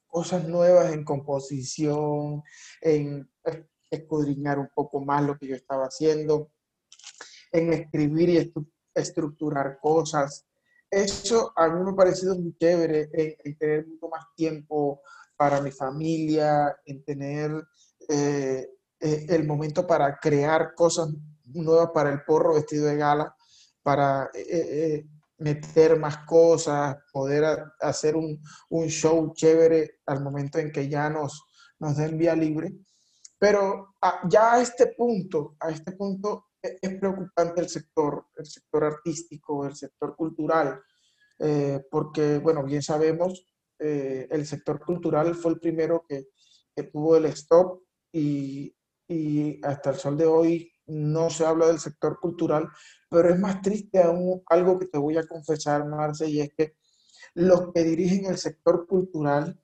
[0.06, 2.42] cosas nuevas en composición,
[2.80, 3.28] en
[3.90, 6.52] escudriñar un poco más lo que yo estaba haciendo,
[7.50, 8.52] en escribir y
[8.94, 10.46] estructurar cosas.
[10.88, 15.02] Eso a mí me ha parecido muy chévere, en, tener mucho más tiempo
[15.36, 17.50] para mi familia, en tener
[18.08, 21.08] eh, eh, el momento para crear cosas
[21.46, 23.36] nuevas para el porro vestido de gala,
[23.82, 25.04] para eh,
[25.38, 27.44] meter más cosas, poder
[27.80, 31.44] hacer un, un, show chévere al momento en que ya nos,
[31.78, 32.72] nos den vía libre.
[33.38, 33.94] Pero
[34.28, 39.66] ya a este punto, a este punto e, es preocupante el sector, el sector artístico,
[39.66, 40.80] el sector cultural,
[41.38, 43.46] eh, porque, bueno, bien sabemos,
[43.78, 46.28] eh, el sector cultural fue el primero que,
[46.74, 48.74] que tuvo el stop y,
[49.06, 52.68] y hasta el sol de hoy no se habla del sector cultural,
[53.08, 56.76] pero es más triste aún algo que te voy a confesar, Marce, y es que
[57.34, 59.60] los que dirigen el sector cultural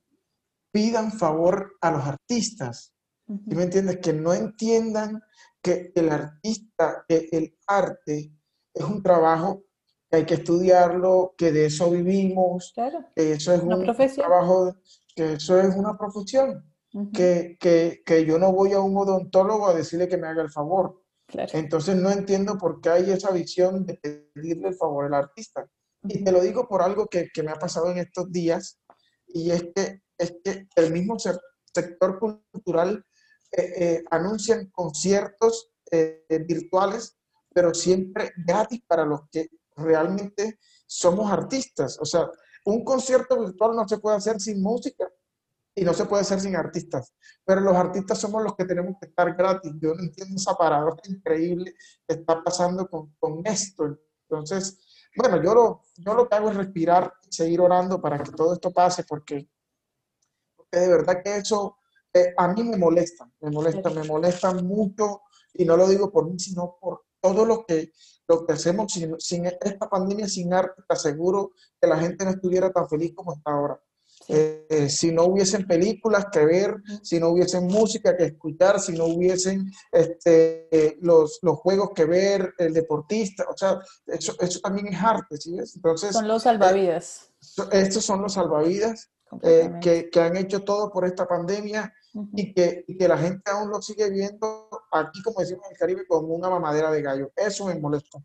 [0.71, 2.95] pidan favor a los artistas.
[3.27, 3.99] ¿Sí me entiendes?
[3.99, 5.23] Que no entiendan
[5.63, 8.33] que el artista, que el arte
[8.75, 9.65] es un trabajo
[10.11, 12.75] que hay que estudiarlo, que de eso vivimos,
[13.15, 14.77] que eso es un trabajo,
[15.15, 16.71] que eso es una profesión,
[17.15, 20.51] que, que, que, yo no voy a un odontólogo a decirle que me haga el
[20.51, 21.02] favor.
[21.35, 25.67] Entonces no entiendo por qué hay esa visión de pedirle el favor al artista.
[26.05, 28.81] Y te lo digo por algo que, que, me ha pasado en estos días,
[29.29, 33.05] y es que, es que el mismo sector cultural
[33.53, 37.17] eh, eh, anuncian conciertos eh, virtuales,
[37.55, 41.99] pero siempre gratis para los que realmente somos artistas.
[42.01, 42.31] O sea,
[42.65, 45.09] un concierto virtual no se puede hacer sin música
[45.75, 47.15] y no se puede hacer sin artistas.
[47.45, 49.73] Pero los artistas somos los que tenemos que estar gratis.
[49.81, 51.75] Yo no entiendo esa paradoja increíble
[52.07, 53.99] que está pasando con, con esto.
[54.29, 54.79] Entonces,
[55.17, 58.71] bueno, yo lo, yo lo que hago es respirar, seguir orando para que todo esto
[58.71, 59.49] pase, porque,
[60.57, 61.79] porque de verdad que eso
[62.15, 66.31] eh, a mí me molesta, me molesta, me molesta mucho, y no lo digo por
[66.31, 67.93] mí, sino por todo lo que,
[68.27, 72.31] lo que hacemos sin, sin esta pandemia, sin arte, te aseguro que la gente no
[72.31, 73.81] estuviera tan feliz como está ahora.
[74.29, 79.07] Eh, si no hubiesen películas que ver, si no hubiesen música que escuchar, si no
[79.07, 85.03] hubiesen este, los, los, juegos que ver, el deportista, o sea, eso, eso también es
[85.03, 85.75] arte, ¿sí ves?
[85.77, 87.31] Entonces, son los salvavidas.
[87.59, 89.11] Eh, estos son los salvavidas
[89.43, 91.93] eh, que, que, han hecho todo por esta pandemia
[92.35, 95.79] y, que, y, que, la gente aún lo sigue viendo aquí, como decimos en el
[95.79, 97.33] Caribe, como una mamadera de gallo.
[97.35, 98.19] Eso me molesta,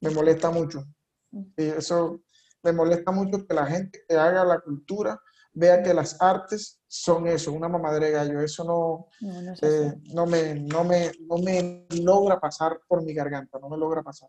[0.00, 0.84] me molesta mucho.
[1.30, 2.20] Y eso
[2.62, 5.20] me molesta mucho que la gente que haga la cultura
[5.54, 8.40] vea que las artes son eso, una mamadera de gallo.
[8.40, 13.58] Eso no, no, eh, no, me, no, me, no me logra pasar por mi garganta,
[13.58, 14.28] no me logra pasar.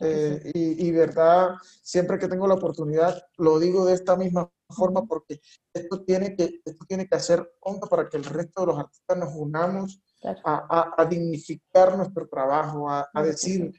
[0.00, 1.50] Eh, y, y, verdad,
[1.82, 5.40] siempre que tengo la oportunidad, lo digo de esta misma forma porque
[5.72, 9.18] esto tiene que, esto tiene que hacer onda para que el resto de los artistas
[9.18, 10.00] nos unamos
[10.42, 13.72] a, a, dignificar nuestro trabajo, a, a decir,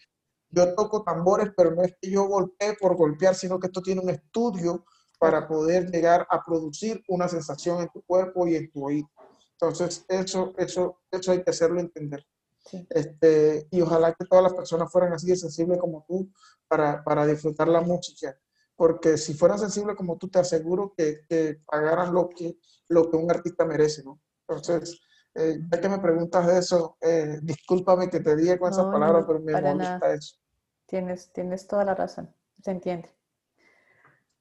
[0.50, 4.02] yo toco tambores, pero no es que yo golpee por golpear, sino que esto tiene
[4.02, 4.86] un estudio
[5.26, 9.10] para poder llegar a producir una sensación en tu cuerpo y en tu oído.
[9.54, 12.26] Entonces, eso, eso, eso hay que hacerlo entender.
[12.90, 16.30] Este, y ojalá que todas las personas fueran así de sensibles como tú
[16.68, 18.38] para, para disfrutar la música.
[18.76, 22.58] Porque si fueran sensibles como tú, te aseguro que, que pagaran lo que,
[22.90, 24.20] lo que un artista merece, ¿no?
[24.48, 25.00] Entonces,
[25.34, 29.40] eh, ya que me preguntas eso, eh, discúlpame que te diga con esas palabras, pero
[29.40, 30.36] me molesta eso.
[30.86, 33.10] Tienes, tienes toda la razón, se entiende.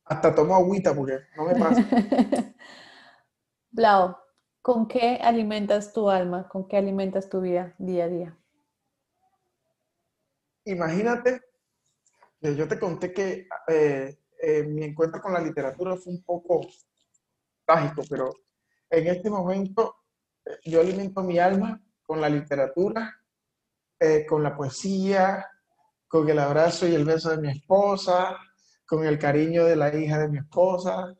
[0.04, 1.84] Hasta tomo agüita porque no me pasa.
[3.70, 4.16] Blau,
[4.60, 6.48] ¿Con qué alimentas tu alma?
[6.48, 8.38] ¿Con qué alimentas tu vida día a día?
[10.64, 11.42] Imagínate
[12.52, 16.60] yo te conté que eh, eh, mi encuentro con la literatura fue un poco
[17.64, 18.30] trágico, pero
[18.90, 19.96] en este momento
[20.44, 23.18] eh, yo alimento mi alma con la literatura,
[24.28, 25.46] con la poesía,
[26.06, 28.36] con el abrazo y el beso de mi esposa,
[28.86, 31.14] con el cariño de la hija de mi esposa,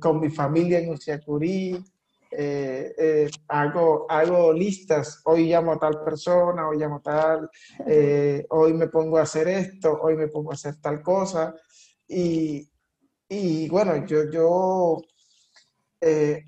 [0.00, 1.84] con mi familia en Uciacurí,
[2.30, 7.50] eh, eh, hago, hago listas, hoy llamo a tal persona, hoy llamo a tal,
[7.86, 11.54] eh, hoy me pongo a hacer esto, hoy me pongo a hacer tal cosa.
[12.06, 12.70] Y,
[13.28, 15.02] y bueno, yo, yo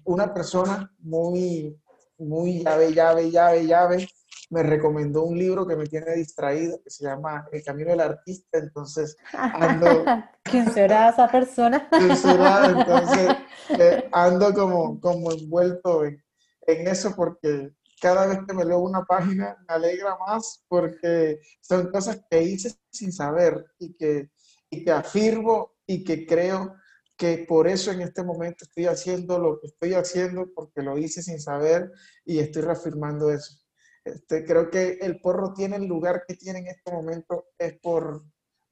[0.05, 1.77] una persona muy,
[2.19, 4.09] muy llave, llave, llave, llave,
[4.51, 8.59] me recomendó un libro que me tiene distraído, que se llama El Camino del Artista,
[8.59, 10.05] entonces ando...
[10.43, 11.89] ¿Quién será esa persona?
[11.89, 12.67] ¿Quién será?
[12.67, 13.37] Entonces
[13.79, 16.23] eh, ando como, como envuelto en,
[16.67, 17.71] en, eso porque
[18.01, 22.75] cada vez que me leo una página me alegra más porque son cosas que hice
[22.91, 24.31] sin saber y que,
[24.69, 26.75] y que afirmo y que creo
[27.17, 31.23] que por eso en este momento estoy haciendo lo que estoy haciendo porque lo hice
[31.23, 31.93] sin saber
[32.25, 33.61] y estoy reafirmando eso.
[34.05, 38.25] Este, creo que el porro tiene el lugar que tiene en este momento es por,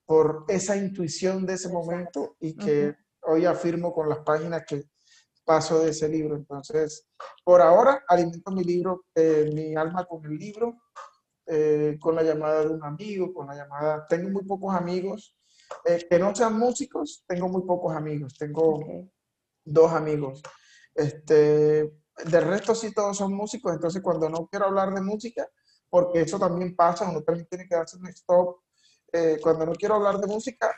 [0.07, 4.85] por esa intuición de ese momento y que hoy afirmo con las páginas que
[5.45, 6.37] paso de ese libro.
[6.37, 7.09] Entonces,
[7.43, 10.77] por ahora alimento mi libro, eh, mi alma con el libro,
[11.47, 15.35] eh, con la llamada de un amigo, con la llamada, tengo muy pocos amigos,
[15.87, 18.81] eh, que no sean músicos, tengo muy pocos amigos, tengo
[19.65, 20.43] dos amigos.
[20.95, 21.91] Este,
[22.25, 25.49] de resto sí todos son músicos, entonces cuando no quiero hablar de música,
[25.91, 28.59] porque eso también pasa, uno también tiene que darse un stop.
[29.13, 30.71] Eh, cuando no quiero hablar de música,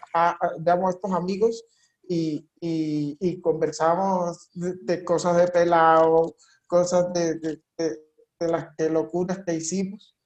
[0.64, 1.64] llamo a estos amigos
[2.08, 6.36] y, y, conversamos de, cosas de pelado,
[6.66, 10.16] cosas de, de, de las que locuras que hicimos.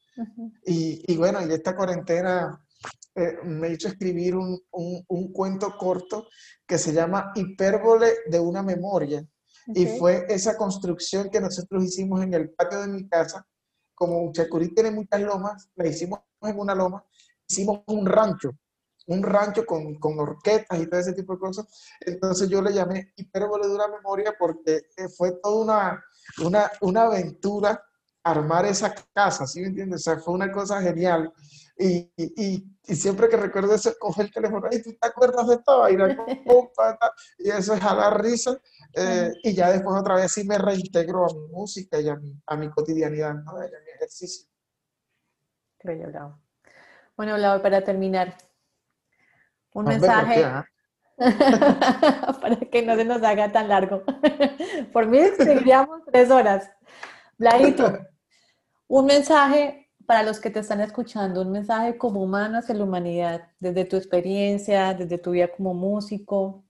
[0.66, 2.60] y, y, bueno, y esta cuarentena
[3.14, 6.28] eh, me hizo escribir un, un, un, cuento corto
[6.66, 9.24] que se llama Hipérbole de una memoria.
[9.66, 13.46] Y fue esa construcción que nosotros hicimos en el patio de mi casa.
[13.94, 17.04] Como Chacurí tiene muchas lomas, la hicimos en una loma,
[17.48, 18.50] hicimos un rancho,
[19.06, 21.66] un rancho con, con orquestas y todo ese tipo de cosas.
[22.00, 24.82] Entonces yo le llamé Hipérbole de una memoria porque
[25.16, 26.04] fue toda una,
[26.44, 27.82] una, una aventura
[28.24, 30.00] armar esa casa, ¿sí me entiendes?
[30.00, 31.32] O sea, fue una cosa genial.
[31.76, 35.54] Y, y, y, siempre que recuerdo eso, coge el teléfono, y ¿tú te acuerdas de
[35.56, 35.88] esto?
[35.88, 35.94] Y,
[37.38, 38.56] y eso es a la risa.
[38.96, 42.40] Eh, y ya después otra vez sí me reintegro a mi música y a mi,
[42.46, 43.52] a mi cotidianidad, ¿no?
[43.56, 44.48] a mi ejercicio.
[45.78, 46.38] Creo yo,
[47.16, 48.36] Bueno, Lau, para terminar,
[49.74, 50.64] un mensaje ah?
[52.40, 54.02] para que no se nos haga tan largo.
[54.92, 56.70] Por mí seguiríamos tres horas.
[57.36, 57.98] Blaito,
[58.88, 63.48] un mensaje para los que te están escuchando, un mensaje como humano hacia la humanidad,
[63.60, 66.64] desde tu experiencia, desde tu vida como músico,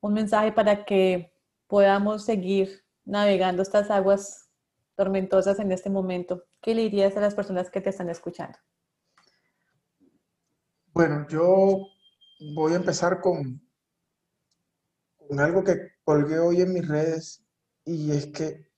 [0.00, 1.32] un mensaje para que
[1.66, 4.48] podamos seguir navegando estas aguas
[4.96, 6.44] tormentosas en este momento.
[6.60, 8.58] ¿Qué le dirías a las personas que te están escuchando?
[10.92, 11.86] Bueno, yo
[12.54, 13.62] voy a empezar con,
[15.38, 17.44] algo que colgué hoy en mis redes
[17.84, 18.68] y es que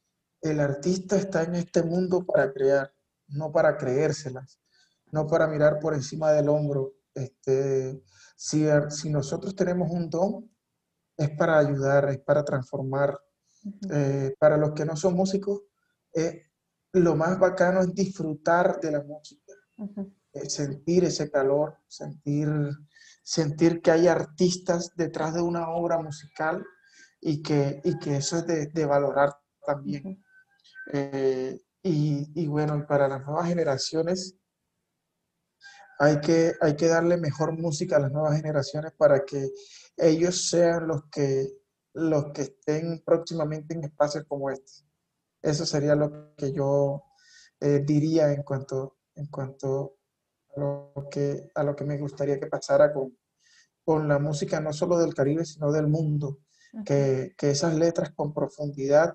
[0.43, 2.93] el artista está en este mundo para crear,
[3.33, 4.61] no para creérselas,
[5.11, 6.95] no para mirar por encima del hombro.
[7.15, 8.03] Este,
[8.37, 10.51] si, si nosotros tenemos un don,
[11.17, 13.19] es para ayudar, es para transformar.
[13.91, 15.63] Eh, para los que no son músicos,
[16.15, 16.47] eh,
[16.95, 19.53] lo más bacano es disfrutar de la música,
[20.33, 22.49] eh, sentir ese calor, sentir,
[23.23, 26.65] sentir que hay artistas detrás de una obra musical
[27.21, 29.33] y que, y que eso es de, de valorar
[29.65, 30.21] también.
[31.83, 34.37] Y, y, bueno, para las nuevas generaciones,
[35.99, 39.51] hay que, hay que darle mejor música a las nuevas generaciones para que
[39.97, 41.47] ellos sean los que,
[41.95, 44.83] los que estén próximamente en espacios como este.
[45.41, 47.05] Eso sería lo que yo
[47.61, 49.99] eh, diría en cuanto, en cuanto
[50.57, 53.17] a, lo que, a lo que me gustaría que pasara con,
[53.85, 56.41] con la música no solo del Caribe, sino del mundo.
[56.87, 59.13] Que, que, esas letras con profundidad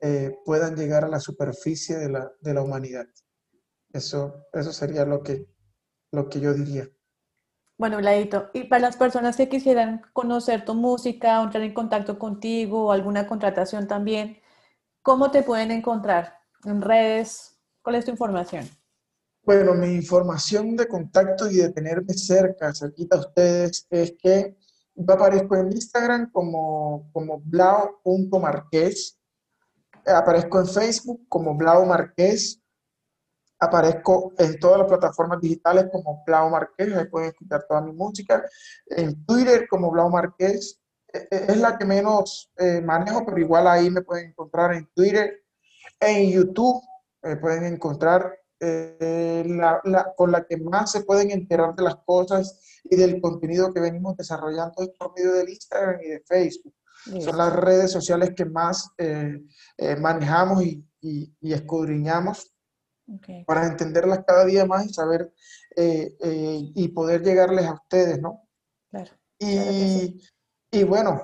[0.00, 3.06] eh, puedan llegar a la superficie de la, de la humanidad.
[3.92, 5.46] Eso, eso sería lo que,
[6.12, 6.88] lo que yo diría.
[7.76, 12.86] Bueno, Ladito, y para las personas que quisieran conocer tu música entrar en contacto contigo
[12.86, 14.38] o alguna contratación también,
[15.02, 16.34] ¿cómo te pueden encontrar?
[16.64, 17.58] ¿En redes?
[17.82, 18.68] ¿Cuál es tu información?
[19.42, 24.56] Bueno, mi información de contacto y de tenerme cerca, cerquita a ustedes, es que
[24.94, 29.19] yo aparezco en Instagram como, como blau.marqués,
[30.10, 32.60] aparezco en Facebook como Blau Marqués,
[33.62, 38.42] Aparezco en todas las plataformas digitales como Blau Marqués, ahí pueden escuchar toda mi música.
[38.86, 40.80] En Twitter como Blau Marqués,
[41.12, 44.88] e, e, es la que menos eh, manejo, pero igual ahí me pueden encontrar en
[44.94, 45.42] Twitter.
[46.00, 46.82] En YouTube
[47.22, 49.44] me pueden encontrar eh,
[50.16, 54.16] con la que más se pueden enterar de las cosas y del contenido que venimos
[54.16, 56.74] desarrollando por medio del Instagram y de Facebook.
[57.04, 59.40] Son las redes sociales que más eh,
[59.98, 62.54] manejamos y, y escudriñamos
[63.46, 65.32] para entenderlas cada día más y saber
[65.76, 68.48] eh, eh, y poder llegarles a ustedes, ¿no?
[68.90, 69.10] Claro.
[69.38, 70.20] Y,
[70.70, 71.20] y bueno,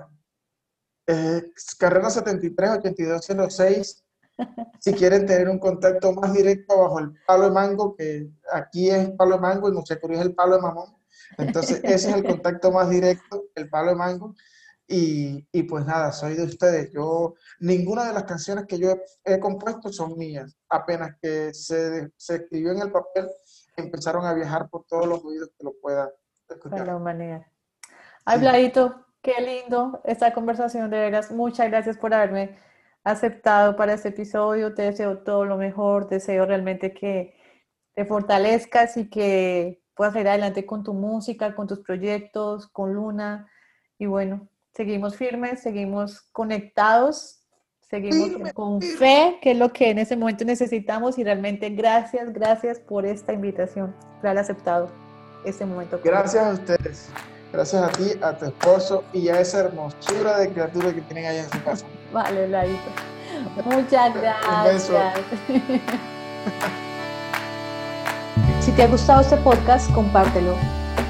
[1.07, 4.05] eh, carrera 73 8206
[4.81, 9.09] si quieren tener un contacto más directo bajo el palo de mango, que aquí es
[9.09, 10.97] el palo de mango y no sé, es el palo de mamón.
[11.39, 14.35] Entonces, ese es el contacto más directo, el palo de mango.
[14.89, 16.93] Y, y, pues nada, soy de ustedes.
[16.93, 20.57] Yo, ninguna de las canciones que yo he, compuesto son mías.
[20.68, 23.28] Apenas que se, se, escribió en el papel,
[23.76, 26.09] empezaron a viajar por todos los oídos que lo puedan
[26.49, 26.80] escuchar.
[26.80, 27.43] De la humanidad.
[28.24, 31.32] Ay, Bladito, qué lindo esta conversación, de veras.
[31.32, 32.57] Muchas gracias por haberme
[33.03, 34.74] aceptado para este episodio.
[34.74, 36.09] Te deseo todo lo mejor.
[36.09, 37.34] Deseo realmente que
[37.95, 43.51] te fortalezcas y que puedas ir adelante con tu música, con tus proyectos, con Luna.
[43.99, 47.41] Y bueno, seguimos firmes, seguimos conectados,
[47.81, 52.79] seguimos con fe, que es lo que en ese momento necesitamos y realmente gracias, gracias
[52.79, 54.91] por esta invitación, por haber aceptado
[55.47, 55.99] este momento.
[56.05, 57.09] Gracias a ustedes,
[57.53, 61.39] gracias a ti, a tu esposo y a esa hermosura de criatura que tienen ahí
[61.39, 61.87] en su casa.
[62.12, 62.77] Vale, Laito.
[63.64, 64.91] Muchas gracias.
[68.61, 70.55] si te ha gustado este podcast, compártelo.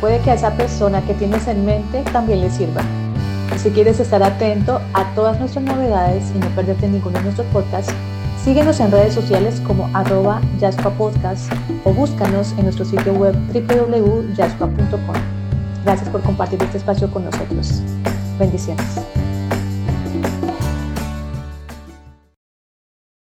[0.01, 2.83] Puede que a esa persona que tienes en mente también le sirva.
[3.57, 7.93] Si quieres estar atento a todas nuestras novedades y no perderte ninguno de nuestros podcasts,
[8.43, 10.41] síguenos en redes sociales como arroba
[10.99, 11.51] Podcast
[11.85, 15.17] o búscanos en nuestro sitio web www.jaspa.com.
[15.85, 17.83] Gracias por compartir este espacio con nosotros.
[18.39, 19.01] Bendiciones.